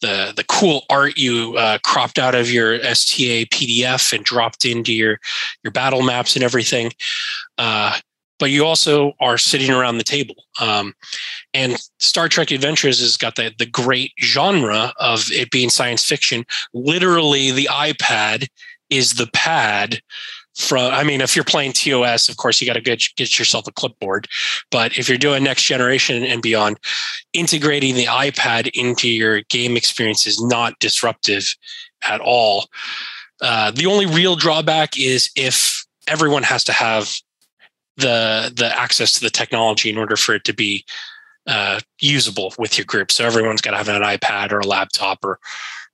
[0.00, 4.92] the the cool art you uh, cropped out of your STA PDF and dropped into
[4.92, 5.18] your
[5.62, 6.92] your battle maps and everything.
[7.58, 7.96] Uh,
[8.38, 10.34] but you also are sitting around the table.
[10.60, 10.94] Um,
[11.52, 16.44] and Star Trek Adventures has got the the great genre of it being science fiction.
[16.72, 18.48] Literally, the iPad
[18.88, 20.00] is the pad
[20.60, 23.66] from i mean if you're playing tos of course you got to get, get yourself
[23.66, 24.28] a clipboard.
[24.70, 26.78] But if you're doing next generation and beyond
[27.32, 31.44] integrating the ipad into your game experience is not disruptive
[32.08, 32.66] at all.
[33.40, 37.14] Uh, the only real drawback is if everyone has to have
[37.96, 40.84] the the access to the technology in order for it to be
[41.46, 43.10] uh, usable with your group.
[43.10, 45.38] So everyone's got to have an ipad or a laptop or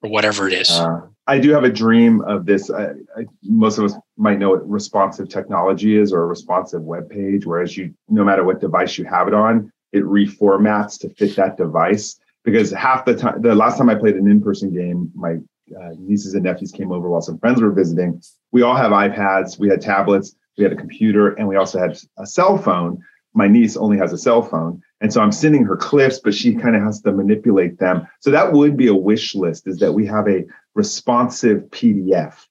[0.02, 0.70] or whatever it is.
[0.70, 2.70] Uh, I do have a dream of this.
[2.70, 7.10] I, I, most of us might know what responsive technology is or a responsive web
[7.10, 11.34] page, whereas you, no matter what device you have it on, it reformats to fit
[11.36, 12.18] that device.
[12.44, 15.38] Because half the time, the last time I played an in-person game, my
[15.76, 18.22] uh, nieces and nephews came over while some friends were visiting.
[18.52, 21.98] We all have iPads, we had tablets, we had a computer, and we also had
[22.18, 23.02] a cell phone.
[23.34, 24.80] My niece only has a cell phone.
[25.00, 28.06] And so I'm sending her clips, but she kind of has to manipulate them.
[28.20, 30.44] So that would be a wish list is that we have a
[30.74, 32.46] responsive PDF,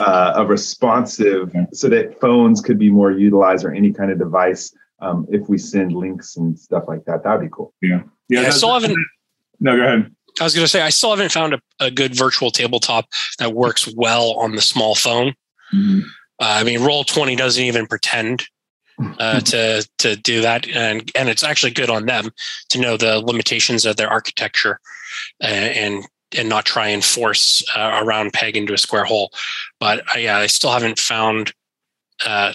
[0.00, 4.74] uh, a responsive, so that phones could be more utilized or any kind of device.
[5.00, 7.72] Um, if we send links and stuff like that, that'd be cool.
[7.80, 8.02] Yeah.
[8.28, 8.42] Yeah.
[8.42, 8.98] yeah I still haven't.
[9.58, 10.14] No, go ahead.
[10.38, 13.08] I was going to say, I still haven't found a, a, good virtual tabletop
[13.38, 15.34] that works well on the small phone.
[15.74, 16.00] Mm-hmm.
[16.38, 18.44] Uh, I mean, Roll Twenty doesn't even pretend
[19.18, 22.30] uh, to to do that, and and it's actually good on them
[22.70, 24.80] to know the limitations of their architecture,
[25.42, 29.32] uh, and and not try and force uh, a round peg into a square hole.
[29.78, 31.52] But uh, yeah, I still haven't found
[32.24, 32.52] uh,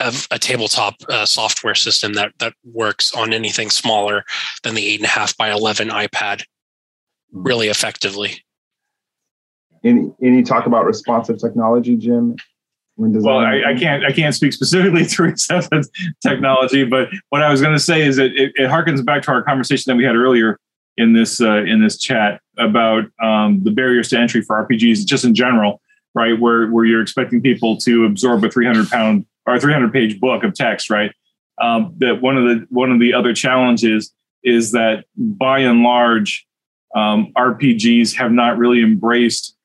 [0.00, 4.24] a, a, tabletop uh, software system that that works on anything smaller
[4.62, 6.44] than the eight and a half by eleven iPad
[7.32, 8.42] really effectively.
[9.84, 12.36] Any any talk about responsive technology, Jim?
[12.98, 15.84] Well, I, I, can't I can't speak specifically to receptive
[16.20, 19.30] technology, but what I was going to say is that it, it harkens back to
[19.30, 20.58] our conversation that we had earlier.
[20.96, 25.24] in this uh, in this chat about um, the barriers to entry for RPGs, just
[25.24, 25.80] in general,
[26.14, 26.38] right?
[26.38, 30.54] Where where you're expecting people to absorb a 300 pound or 300 page book of
[30.54, 31.12] text, right?
[31.60, 34.12] Um, that one of the one of the other challenges
[34.44, 36.46] is that by and large,
[36.94, 39.56] um, RPGs have not really embraced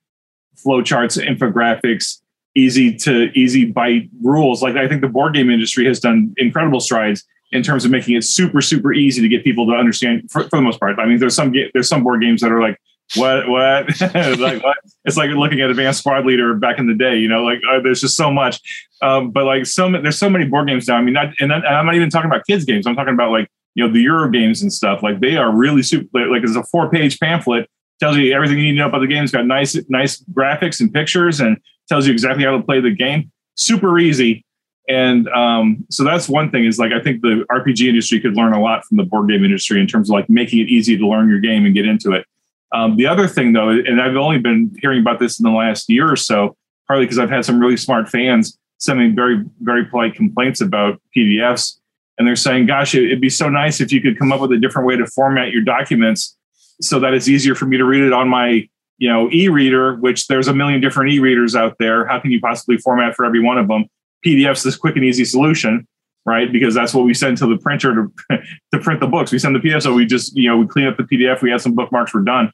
[0.66, 2.22] flowcharts, infographics,
[2.56, 4.62] easy to easy bite rules.
[4.62, 8.16] Like I think the board game industry has done incredible strides in terms of making
[8.16, 10.98] it super super easy to get people to understand for, for the most part.
[11.00, 12.80] I mean, there's some there's some board games that are like
[13.16, 14.02] what what
[14.40, 14.78] like what?
[15.06, 17.80] it's like looking at advanced squad leader back in the day you know like uh,
[17.82, 18.60] there's just so much
[19.02, 21.66] um, but like so there's so many board games now i mean not, and, and
[21.66, 24.30] i'm not even talking about kids games i'm talking about like you know the euro
[24.30, 28.18] games and stuff like they are really super like it's a four page pamphlet tells
[28.18, 30.94] you everything you need to know about the game it's got nice nice graphics and
[30.94, 31.58] pictures and
[31.88, 33.32] tells you exactly how to play the game.
[33.56, 34.46] Super easy.
[34.90, 38.54] And um, so that's one thing is like i think the rpg industry could learn
[38.54, 41.08] a lot from the board game industry in terms of like making it easy to
[41.08, 42.26] learn your game and get into it.
[42.74, 45.90] Um, the other thing though and i've only been hearing about this in the last
[45.90, 46.58] year or so
[46.88, 51.80] partly because i've had some really smart fans sending very very polite complaints about pdfs
[52.18, 54.58] and they're saying gosh it'd be so nice if you could come up with a
[54.58, 56.36] different way to format your documents
[56.82, 58.68] so that it's easier for me to read it on my
[58.98, 62.06] you know e-reader which there's a million different e-readers out there.
[62.06, 63.86] How can you possibly format for every one of them?
[64.26, 65.88] Pdf's this quick and easy solution
[66.26, 66.54] right?
[66.54, 68.40] Because that's what we send to the printer to,
[68.74, 69.34] to print the books.
[69.34, 71.54] We send the pdf so we just you know we clean up the pdf we
[71.54, 72.52] add some bookmarks we're done.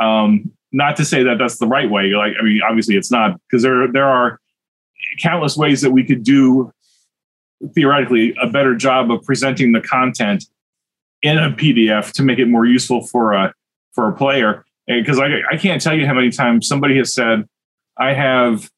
[0.00, 3.38] Um, not to say that that's the right way like i mean obviously it's not
[3.48, 4.40] because there there are
[5.20, 6.72] countless ways that we could do
[7.74, 10.44] theoretically a better job of presenting the content
[11.22, 13.52] in a pdf to make it more useful for a
[13.92, 17.44] for a player because I, I can't tell you how many times somebody has said
[17.98, 18.68] i have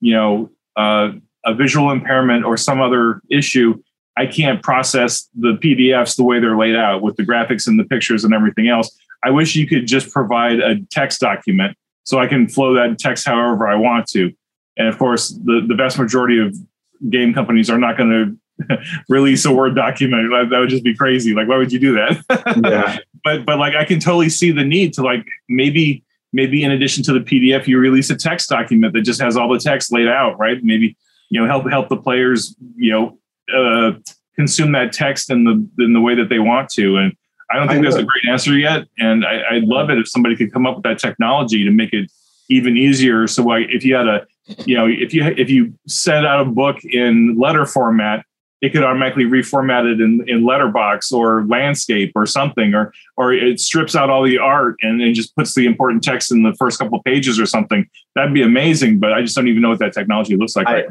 [0.00, 1.12] you know uh,
[1.44, 3.80] a visual impairment or some other issue.
[4.16, 7.84] I can't process the pdfs the way they're laid out with the graphics and the
[7.84, 8.90] pictures and everything else.
[9.24, 13.26] I wish you could just provide a text document so i can flow that text
[13.26, 14.32] however i want to.
[14.76, 16.54] And of course the, the vast majority of
[17.08, 18.38] game companies are not going to
[19.08, 20.30] release a word document.
[20.50, 21.34] That would just be crazy.
[21.34, 22.24] Like why would you do that?
[22.70, 22.98] Yeah.
[23.24, 27.02] but but like i can totally see the need to like maybe maybe in addition
[27.04, 30.08] to the pdf you release a text document that just has all the text laid
[30.08, 30.62] out right?
[30.62, 30.96] Maybe
[31.30, 33.18] you know help help the players you know
[33.56, 33.92] uh,
[34.36, 36.96] consume that text in the in the way that they want to.
[36.96, 37.16] And
[37.50, 38.86] i don't think I there's a great answer yet.
[38.98, 41.92] And I, i'd love it if somebody could come up with that technology to make
[41.92, 42.10] it
[42.48, 43.26] even easier.
[43.26, 44.26] So like if you had a
[44.66, 48.24] you know if you if you sent out a book in letter format
[48.60, 53.60] it could automatically reformat it in, in letterbox or landscape or something or or it
[53.60, 56.78] strips out all the art and, and just puts the important text in the first
[56.78, 59.92] couple pages or something that'd be amazing but i just don't even know what that
[59.92, 60.86] technology looks like I, right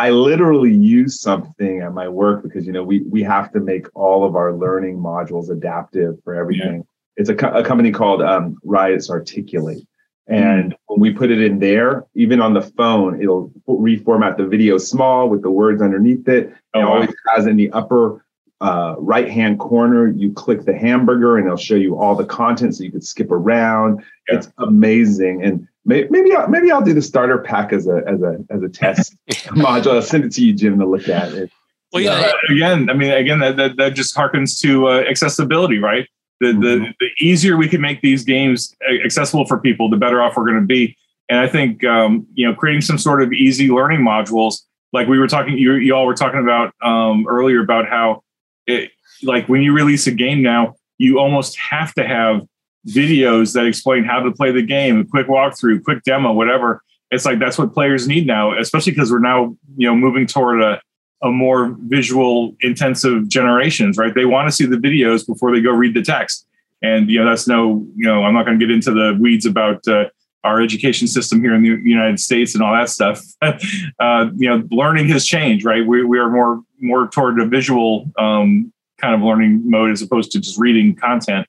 [0.00, 3.86] I literally use something at my work because you know we we have to make
[3.94, 6.76] all of our learning modules adaptive for everything.
[6.76, 6.82] Yeah.
[7.16, 9.86] It's a, co- a company called um, Rise Articulate,
[10.30, 14.78] and when we put it in there, even on the phone, it'll reformat the video
[14.78, 16.54] small with the words underneath it.
[16.74, 16.92] Oh, it wow.
[16.92, 18.24] always has in the upper
[18.60, 22.76] uh, right hand corner, you click the hamburger and it'll show you all the content
[22.76, 24.04] so you could skip around.
[24.28, 24.36] Yeah.
[24.36, 25.42] It's amazing.
[25.42, 28.62] And may, maybe I'll, maybe I'll do the starter pack as a as a as
[28.62, 29.94] a test module.
[29.94, 31.50] I'll send it to you, Jim, to look at it.
[31.92, 32.30] Well, yeah.
[32.48, 36.06] again, I mean, again, that that, that just harkens to uh, accessibility, right?
[36.40, 36.60] The, mm-hmm.
[36.60, 38.74] the the easier we can make these games
[39.04, 40.96] accessible for people, the better off we're going to be.
[41.28, 44.62] And I think um, you know, creating some sort of easy learning modules,
[44.92, 48.22] like we were talking, you, you all were talking about um, earlier about how
[48.66, 48.90] it,
[49.22, 52.42] like when you release a game now, you almost have to have
[52.86, 56.82] videos that explain how to play the game, a quick walkthrough, quick demo, whatever.
[57.10, 60.62] It's like that's what players need now, especially because we're now you know moving toward
[60.62, 60.80] a
[61.22, 64.14] a more visual intensive generations, right?
[64.14, 66.46] They want to see the videos before they go read the text.
[66.82, 69.44] And you know that's no, you know, I'm not going to get into the weeds
[69.44, 70.06] about uh,
[70.44, 73.22] our education system here in the United States and all that stuff.
[73.42, 75.86] uh, you know, learning has changed, right?
[75.86, 80.32] We, we are more more toward a visual um, kind of learning mode as opposed
[80.32, 81.46] to just reading content.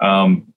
[0.00, 0.49] Um,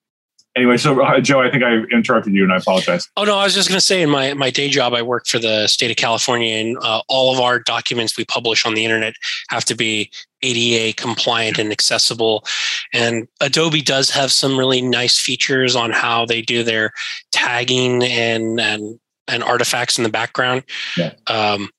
[0.55, 3.07] anyway, so uh, Joe, I think I interrupted you, and I apologize.
[3.17, 5.27] Oh no, I was just going to say in my my day job, I work
[5.27, 8.83] for the state of California, and uh, all of our documents we publish on the
[8.85, 9.15] internet
[9.49, 12.45] have to be ADA compliant and accessible.
[12.93, 16.91] And Adobe does have some really nice features on how they do their
[17.31, 20.63] tagging and and and artifacts in the background
[20.97, 21.13] yeah.
[21.27, 21.69] um,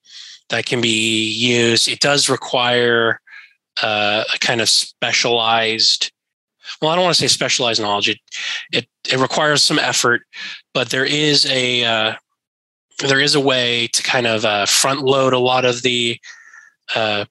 [0.48, 1.88] that can be used.
[1.88, 3.20] It does require
[3.82, 6.10] uh, a kind of specialized
[6.80, 8.08] well, I don't want to say specialized knowledge.
[8.08, 8.18] It
[8.72, 10.22] it, it requires some effort,
[10.72, 12.14] but there is a uh,
[13.00, 16.18] there is a way to kind of uh, front load a lot of the
[16.94, 17.24] uh,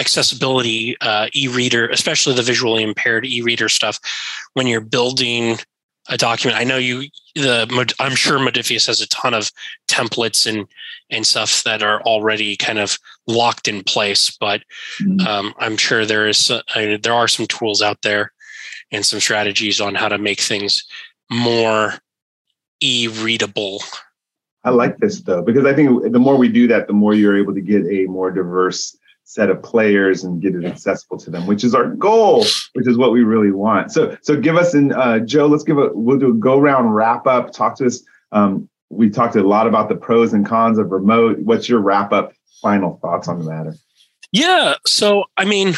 [0.00, 3.98] accessibility uh, e-reader, especially the visually impaired e-reader stuff,
[4.54, 5.58] when you're building
[6.08, 6.58] a document.
[6.58, 9.50] I know you the I'm sure Modiphius has a ton of
[9.88, 10.66] templates and
[11.10, 14.62] and stuff that are already kind of locked in place, but
[15.00, 15.26] mm-hmm.
[15.26, 16.62] um, I'm sure there is uh,
[17.02, 18.32] there are some tools out there
[18.92, 20.84] and some strategies on how to make things
[21.30, 21.94] more
[22.80, 23.82] e-readable.
[24.64, 27.38] I like this though because I think the more we do that, the more you're
[27.38, 31.46] able to get a more diverse set of players and get it accessible to them,
[31.46, 33.92] which is our goal, which is what we really want.
[33.92, 36.94] So, so give us and uh, Joe, let's give a we'll do a go round
[36.94, 37.52] wrap up.
[37.52, 38.02] Talk to us.
[38.32, 41.38] Um, we talked a lot about the pros and cons of remote.
[41.40, 42.32] What's your wrap up
[42.62, 43.74] final thoughts on the matter?
[44.32, 44.74] Yeah.
[44.86, 45.74] So, I mean,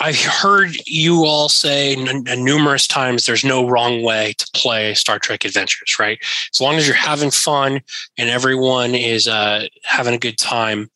[0.00, 5.18] I've heard you all say n- numerous times there's no wrong way to play Star
[5.18, 6.18] Trek Adventures, right?
[6.52, 7.80] As long as you're having fun
[8.16, 10.90] and everyone is uh, having a good time,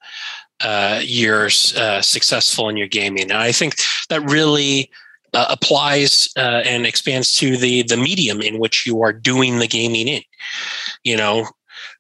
[0.61, 3.31] uh, you're uh, successful in your gaming.
[3.31, 3.77] And I think
[4.09, 4.91] that really
[5.35, 9.67] uh, applies uh, and expands to the the medium in which you are doing the
[9.67, 10.23] gaming in.
[11.03, 11.49] You know,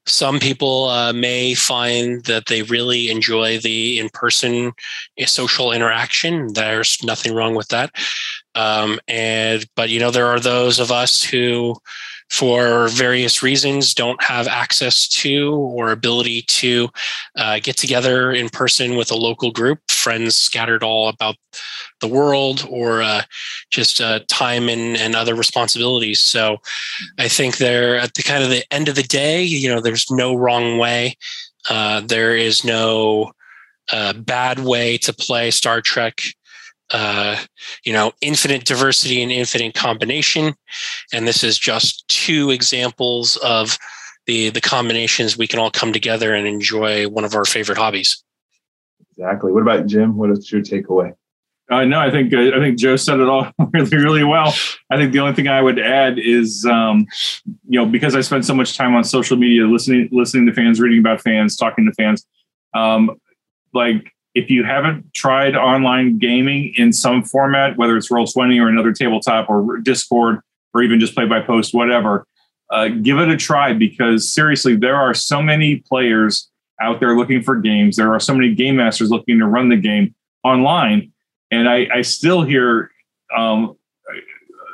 [0.06, 4.72] some people uh, may find that they really enjoy the in-person
[5.18, 6.52] eh, social interaction.
[6.52, 7.94] There's nothing wrong with that.
[8.54, 11.74] Um, and but you know there are those of us who
[12.30, 16.88] for various reasons don't have access to or ability to
[17.36, 21.36] uh, get together in person with a local group, friends scattered all about
[22.00, 23.22] the world, or uh,
[23.70, 26.20] just uh, time and, and other responsibilities.
[26.20, 26.58] So
[27.18, 30.10] I think they're at the kind of the end of the day, you know, there's
[30.10, 31.16] no wrong way.
[31.68, 33.32] Uh, there is no
[33.92, 36.20] uh, bad way to play Star Trek
[36.94, 37.36] uh,
[37.84, 40.54] you know, infinite diversity and infinite combination.
[41.12, 43.76] And this is just two examples of
[44.26, 48.22] the the combinations we can all come together and enjoy one of our favorite hobbies.
[49.10, 49.50] Exactly.
[49.50, 50.16] What about Jim?
[50.16, 51.14] What is your takeaway?
[51.68, 54.54] Uh, no, I think uh, I think Joe said it all really, really well.
[54.88, 57.06] I think the only thing I would add is, um,
[57.66, 60.78] you know, because I spend so much time on social media, listening, listening to fans,
[60.78, 62.24] reading about fans, talking to fans.
[62.72, 63.16] Um,
[63.72, 68.92] like if you haven't tried online gaming in some format, whether it's Roll20 or another
[68.92, 70.40] tabletop or Discord
[70.72, 72.26] or even just play by post, whatever,
[72.70, 77.42] uh, give it a try because seriously, there are so many players out there looking
[77.42, 77.96] for games.
[77.96, 81.12] There are so many game masters looking to run the game online,
[81.52, 82.90] and I, I still hear
[83.36, 83.76] um,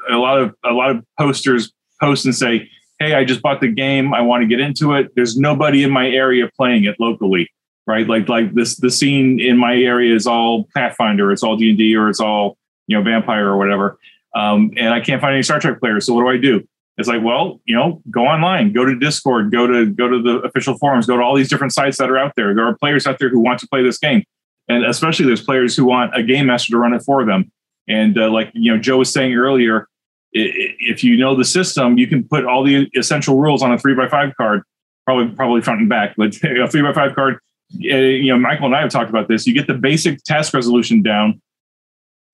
[0.08, 3.68] a lot of a lot of posters post and say, "Hey, I just bought the
[3.68, 4.14] game.
[4.14, 5.14] I want to get into it.
[5.14, 7.50] There's nobody in my area playing it locally."
[7.90, 8.06] Right?
[8.06, 11.78] Like like this the scene in my area is all Pathfinder, it's all D and
[11.78, 13.98] D, or it's all you know Vampire or whatever.
[14.34, 16.06] Um, and I can't find any Star Trek players.
[16.06, 16.66] So what do I do?
[16.96, 20.38] It's like, well, you know, go online, go to Discord, go to go to the
[20.46, 22.54] official forums, go to all these different sites that are out there.
[22.54, 24.22] There are players out there who want to play this game,
[24.68, 27.50] and especially there's players who want a game master to run it for them.
[27.88, 29.88] And uh, like you know, Joe was saying earlier,
[30.32, 33.94] if you know the system, you can put all the essential rules on a three
[33.94, 34.62] by five card,
[35.06, 37.40] probably probably front and back, but a three by five card
[37.70, 39.46] you know, Michael and I have talked about this.
[39.46, 41.40] You get the basic task resolution down,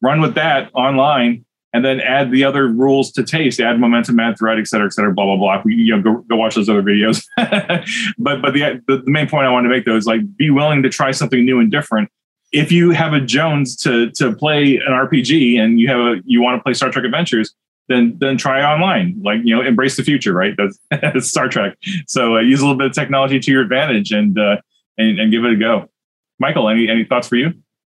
[0.03, 4.39] run with that online, and then add the other rules to taste, add momentum, add
[4.39, 5.63] threat, et cetera, et cetera, blah, blah, blah.
[5.67, 7.23] You know, go, go watch those other videos.
[8.19, 10.51] but but the, the, the main point I wanted to make though is like be
[10.51, 12.09] willing to try something new and different.
[12.53, 16.41] If you have a Jones to to play an RPG and you have a you
[16.41, 17.55] want to play Star Trek Adventures,
[17.89, 19.21] then then try online.
[19.23, 20.55] Like you know, embrace the future, right?
[20.57, 21.77] That's, that's Star Trek.
[22.07, 24.57] So uh, use a little bit of technology to your advantage and uh,
[24.99, 25.89] and, and give it a go.
[26.39, 27.53] Michael, any any thoughts for you?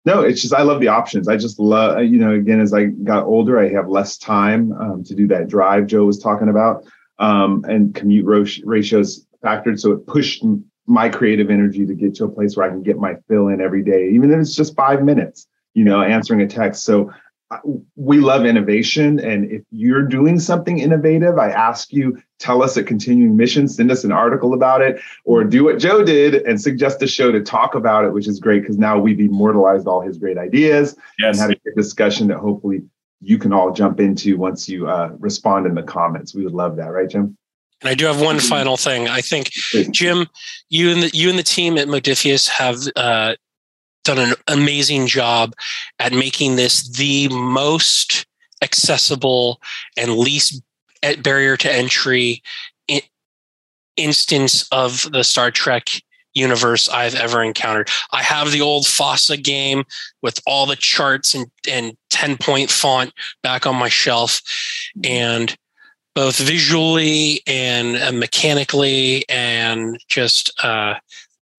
[0.04, 1.28] No, it's just I love the options.
[1.28, 5.04] I just love you know again as I got older, I have less time um,
[5.04, 6.84] to do that drive Joe was talking about,
[7.18, 8.26] um, and commute
[8.64, 10.44] ratios factored, so it pushed
[10.86, 13.60] my creative energy to get to a place where I can get my fill in
[13.60, 15.46] every day, even if it's just five minutes.
[15.74, 16.82] You know, answering a text.
[16.82, 17.12] So
[17.96, 19.18] we love innovation.
[19.20, 23.90] And if you're doing something innovative, I ask you, tell us a continuing mission, send
[23.90, 27.42] us an article about it, or do what Joe did and suggest a show to
[27.42, 31.40] talk about it, which is great because now we've immortalized all his great ideas yes.
[31.40, 32.82] and had a good discussion that hopefully
[33.20, 36.34] you can all jump into once you uh, respond in the comments.
[36.34, 37.36] We would love that, right, Jim?
[37.80, 39.08] And I do have one final thing.
[39.08, 39.50] I think,
[39.92, 40.26] Jim,
[40.68, 43.36] you and the you and the team at Modiphius have uh,
[44.08, 45.54] done an amazing job
[45.98, 48.26] at making this the most
[48.62, 49.60] accessible
[49.96, 50.62] and least
[51.22, 52.42] barrier to entry
[53.96, 55.88] instance of the Star Trek
[56.34, 57.90] universe I've ever encountered.
[58.12, 59.84] I have the old FASA game
[60.22, 64.40] with all the charts and, and 10 point font back on my shelf.
[65.04, 65.54] And
[66.14, 70.94] both visually and uh, mechanically and just uh,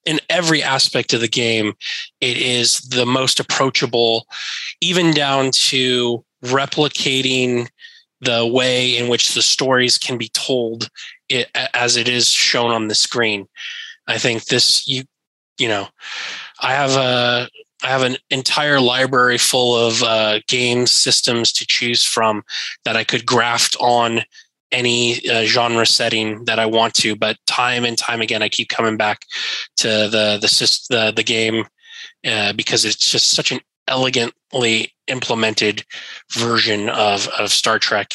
[0.05, 1.73] in every aspect of the game,
[2.21, 4.25] it is the most approachable,
[4.81, 7.67] even down to replicating
[8.21, 10.89] the way in which the stories can be told
[11.29, 13.47] it, as it is shown on the screen.
[14.07, 15.03] I think this you
[15.57, 15.87] you know
[16.61, 17.47] I have a
[17.83, 22.43] I have an entire library full of uh, game systems to choose from
[22.83, 24.21] that I could graft on
[24.71, 27.15] any uh, genre setting that I want to.
[27.15, 29.25] But time and time again, I keep coming back
[29.77, 31.65] to the the the, the game
[32.25, 35.83] uh, because it's just such an elegantly implemented
[36.31, 38.11] version of of Star Trek.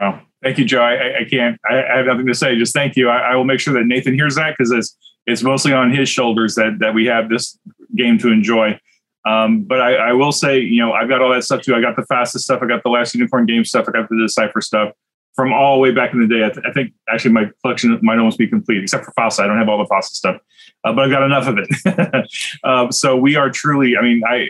[0.00, 0.22] Wow.
[0.42, 0.82] Thank you, Joe.
[0.82, 2.58] I, I can't, I, have nothing to say.
[2.58, 3.08] Just thank you.
[3.08, 4.94] I, I will make sure that Nathan hears that because it's,
[5.26, 7.58] it's mostly on his shoulders that, that we have this
[7.96, 8.78] game to enjoy.
[9.26, 11.74] Um, but I, I, will say, you know, I've got all that stuff too.
[11.74, 12.60] I got the fastest stuff.
[12.62, 13.86] I got the last unicorn game stuff.
[13.88, 14.92] I got the decipher stuff
[15.34, 16.44] from all the way back in the day.
[16.44, 19.40] I, th- I think actually my collection might almost be complete, except for FASA.
[19.40, 20.36] I don't have all the FASA stuff,
[20.84, 22.28] uh, but I've got enough of it.
[22.64, 24.48] um, so we are truly, I mean, I,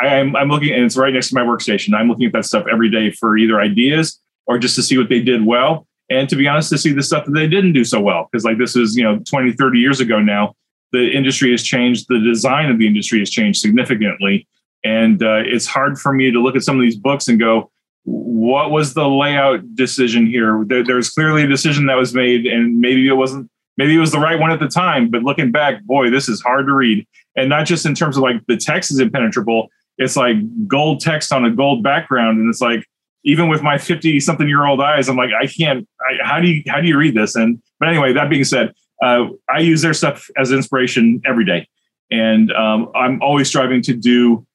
[0.00, 1.94] I am, I'm looking and it's right next to my workstation.
[1.94, 5.08] I'm looking at that stuff every day for either ideas or just to see what
[5.08, 5.86] they did well.
[6.10, 8.28] And to be honest, to see the stuff that they didn't do so well.
[8.30, 10.54] Because like this is, you know, 20, 30 years ago now,
[10.92, 12.06] the industry has changed.
[12.08, 14.46] The design of the industry has changed significantly.
[14.84, 17.70] And uh, it's hard for me to look at some of these books and go,
[18.04, 20.64] what was the layout decision here?
[20.66, 24.10] There, there's clearly a decision that was made, and maybe it wasn't, maybe it was
[24.10, 25.08] the right one at the time.
[25.08, 27.06] But looking back, boy, this is hard to read.
[27.36, 29.68] And not just in terms of like the text is impenetrable,
[29.98, 30.36] it's like
[30.66, 32.40] gold text on a gold background.
[32.40, 32.84] And it's like,
[33.24, 36.48] even with my 50 something year old eyes, I'm like, I can't, I, how do
[36.48, 37.36] you, how do you read this?
[37.36, 41.68] And, but anyway, that being said, uh, I use their stuff as inspiration every day.
[42.10, 44.46] And um, I'm always striving to do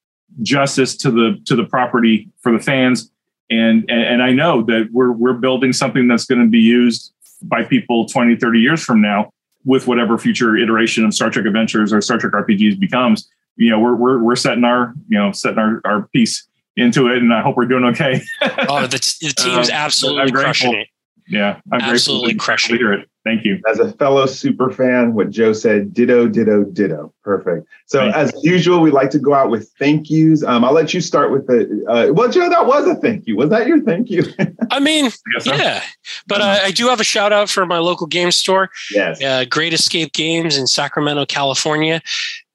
[0.42, 3.12] justice to the, to the property for the fans.
[3.50, 7.14] And, and, and I know that we're, we're building something that's going to be used
[7.42, 9.32] by people 20, 30 years from now
[9.66, 13.30] with whatever future iteration of Star Trek Adventures or Star Trek RPGs becomes.
[13.58, 17.18] You know, we're, we're, we're setting our, you know, setting our, our piece into it,
[17.18, 18.22] and I hope we're doing okay.
[18.70, 20.88] oh, the, the team's um, absolutely crushing it.
[21.28, 23.10] Yeah, I'm absolutely crushing it.
[23.28, 23.60] Thank you.
[23.70, 27.14] As a fellow super fan, what Joe said, ditto, ditto, ditto.
[27.28, 27.68] Perfect.
[27.88, 28.54] So thank as you.
[28.54, 30.46] usual, we like to go out with thank yous.
[30.46, 31.84] Um, I'll let you start with the.
[31.86, 33.36] Uh, well, Joe, that was a thank you.
[33.36, 34.24] Was that your thank you?
[34.72, 35.54] I mean, I so.
[35.54, 35.84] yeah,
[36.26, 38.70] but uh, I do have a shout out for my local game store.
[38.92, 39.22] Yes.
[39.22, 42.02] Uh, Great Escape Games in Sacramento, California.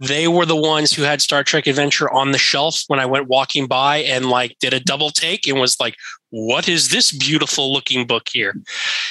[0.01, 3.29] They were the ones who had Star Trek Adventure on the shelf when I went
[3.29, 5.97] walking by and like did a double take and was like,
[6.31, 8.55] what is this beautiful looking book here?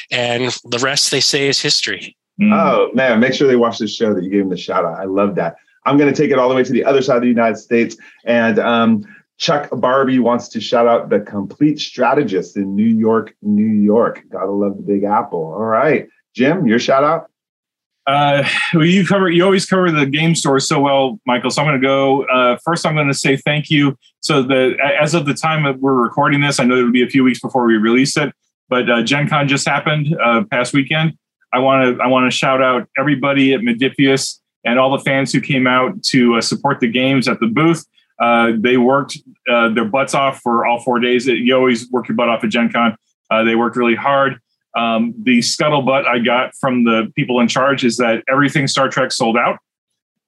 [0.09, 2.17] And the rest they say is history.
[2.41, 2.53] Mm.
[2.53, 4.99] Oh man, make sure they watch this show that you gave them the shout out.
[4.99, 5.55] I love that.
[5.85, 7.57] I'm going to take it all the way to the other side of the United
[7.57, 7.97] States.
[8.25, 9.03] And um,
[9.37, 14.23] Chuck Barbie wants to shout out the Compleat Strategist in New York, New York.
[14.31, 15.53] Gotta love the Big Apple.
[15.53, 16.07] All right.
[16.35, 17.29] Jim, your shout out?
[18.07, 21.51] Uh, well, you cover you always cover the game stores so well, Michael.
[21.51, 22.85] So I'm going to go uh, first.
[22.85, 23.97] I'm going to say thank you.
[24.21, 27.09] So the as of the time that we're recording this, I know it'll be a
[27.09, 28.33] few weeks before we release it,
[28.69, 31.17] but uh, Gen Con just happened uh, past weekend.
[31.53, 35.31] I want to I want to shout out everybody at Modiphius and all the fans
[35.31, 37.85] who came out to uh, support the games at the booth.
[38.21, 39.17] Uh, they worked
[39.49, 41.25] uh, their butts off for all four days.
[41.25, 42.95] You always work your butt off at Gen Con.
[43.31, 44.39] Uh, they worked really hard.
[44.75, 49.11] Um, the scuttlebutt I got from the people in charge is that everything Star Trek
[49.11, 49.57] sold out,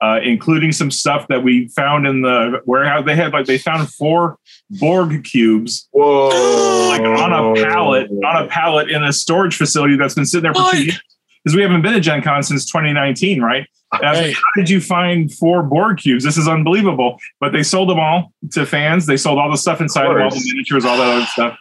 [0.01, 3.05] uh, including some stuff that we found in the warehouse.
[3.05, 4.38] They had like they found four
[4.71, 6.30] Borg cubes, Whoa.
[6.89, 10.53] like on a pallet, on a pallet in a storage facility that's been sitting there
[10.53, 10.99] for two years.
[11.43, 13.67] Because we haven't been at Gen Con since 2019, right?
[13.91, 16.23] Like, how did you find four Borg cubes?
[16.23, 17.19] This is unbelievable.
[17.39, 19.05] But they sold them all to fans.
[19.05, 21.57] They sold all the stuff inside of, of all the miniatures, all that other stuff.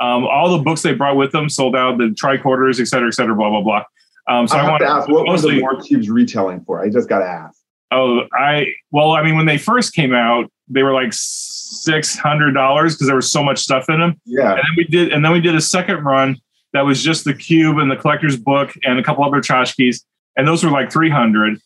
[0.00, 3.14] Um, all the books they brought with them sold out, the tricorders, et cetera, et
[3.14, 3.84] cetera, blah, blah, blah.
[4.28, 6.82] Um, so I, I want to ask, what mostly, was the Borg cubes retailing for?
[6.82, 7.58] I just got to ask.
[7.92, 13.06] Oh, I, well, I mean, when they first came out, they were like $600 because
[13.06, 14.20] there was so much stuff in them.
[14.24, 14.52] Yeah.
[14.52, 16.36] And then we did, and then we did a second run
[16.72, 20.04] that was just the cube and the collector's book and a couple other tchotchkes.
[20.36, 21.60] And those were like 300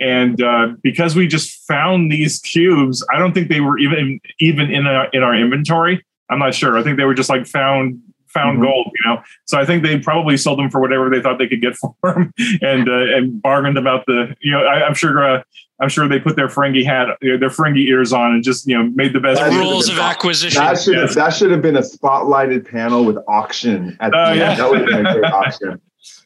[0.00, 4.70] and uh, because we just found these cubes, I don't think they were even even
[4.70, 6.04] in our, in our inventory.
[6.30, 6.78] I'm not sure.
[6.78, 8.00] I think they were just like found
[8.32, 8.66] found mm-hmm.
[8.66, 9.22] gold, you know.
[9.46, 11.94] So I think they probably sold them for whatever they thought they could get for
[12.02, 12.32] them,
[12.62, 14.64] and uh, and bargained about the, you know.
[14.64, 15.22] I, am sure.
[15.22, 15.42] Uh,
[15.80, 18.90] I'm sure they put their Ferengi hat, their Ferengi ears on, and just you know
[18.94, 19.42] made the best.
[19.42, 20.62] Rules of acquisition.
[20.62, 21.14] That should yes.
[21.14, 24.50] that should have been a spotlighted panel with auction at uh, the yeah.
[24.50, 24.60] end.
[24.60, 25.80] That would have been a great auction.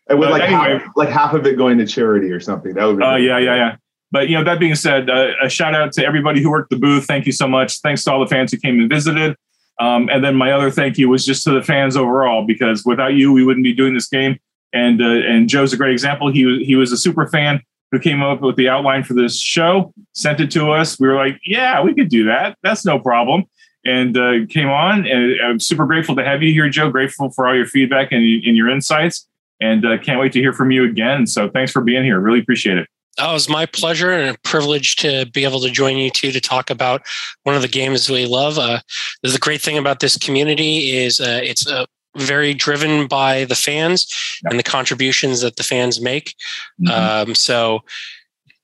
[0.09, 0.79] And with like anyway.
[0.79, 2.75] half, like half of it going to charity or something.
[2.75, 3.05] That would be.
[3.05, 3.77] Oh uh, yeah, yeah, yeah.
[4.11, 6.77] But you know, that being said, uh, a shout out to everybody who worked the
[6.77, 7.05] booth.
[7.07, 7.81] Thank you so much.
[7.81, 9.37] Thanks to all the fans who came and visited.
[9.81, 13.15] Um, and then my other thank you was just to the fans overall, because without
[13.15, 14.39] you, we wouldn't be doing this game.
[14.73, 16.33] And uh, and Joe's a great example.
[16.33, 19.39] He was he was a super fan who came up with the outline for this
[19.39, 20.99] show, sent it to us.
[20.99, 22.59] We were like, yeah, we could do that.
[22.63, 23.45] That's no problem.
[23.85, 26.91] And uh, came on, and I'm super grateful to have you here, Joe.
[26.91, 29.29] Grateful for all your feedback and, and your insights,
[29.61, 31.27] and uh, can't wait to hear from you again.
[31.27, 32.19] So thanks for being here.
[32.19, 32.89] Really appreciate it.
[33.21, 36.33] Oh, it was my pleasure and a privilege to be able to join you two
[36.33, 37.03] to talk about
[37.45, 38.59] one of the games we love.
[38.59, 38.81] Uh,
[39.23, 41.87] the great thing about this community is uh, it's uh,
[42.17, 44.13] very driven by the fans
[44.45, 46.35] and the contributions that the fans make.
[46.81, 47.29] Mm-hmm.
[47.31, 47.81] Um, so,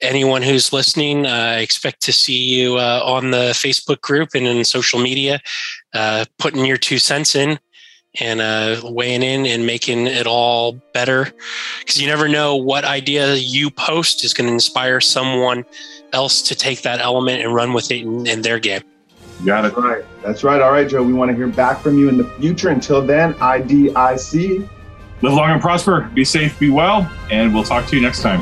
[0.01, 4.47] anyone who's listening, uh, I expect to see you uh, on the Facebook group and
[4.47, 5.40] in social media,
[5.94, 7.59] uh, putting your two cents in
[8.18, 11.32] and uh, weighing in and making it all better.
[11.78, 15.64] Because you never know what idea you post is going to inspire someone
[16.12, 18.82] else to take that element and run with it in, in their game.
[19.44, 19.74] Got it.
[19.74, 20.04] That's right.
[20.22, 20.60] That's right.
[20.60, 21.02] All right, Joe.
[21.02, 22.68] We want to hear back from you in the future.
[22.68, 24.68] Until then, IDIC.
[25.22, 26.10] Live long and prosper.
[26.14, 28.40] Be safe, be well, and we'll talk to you next time.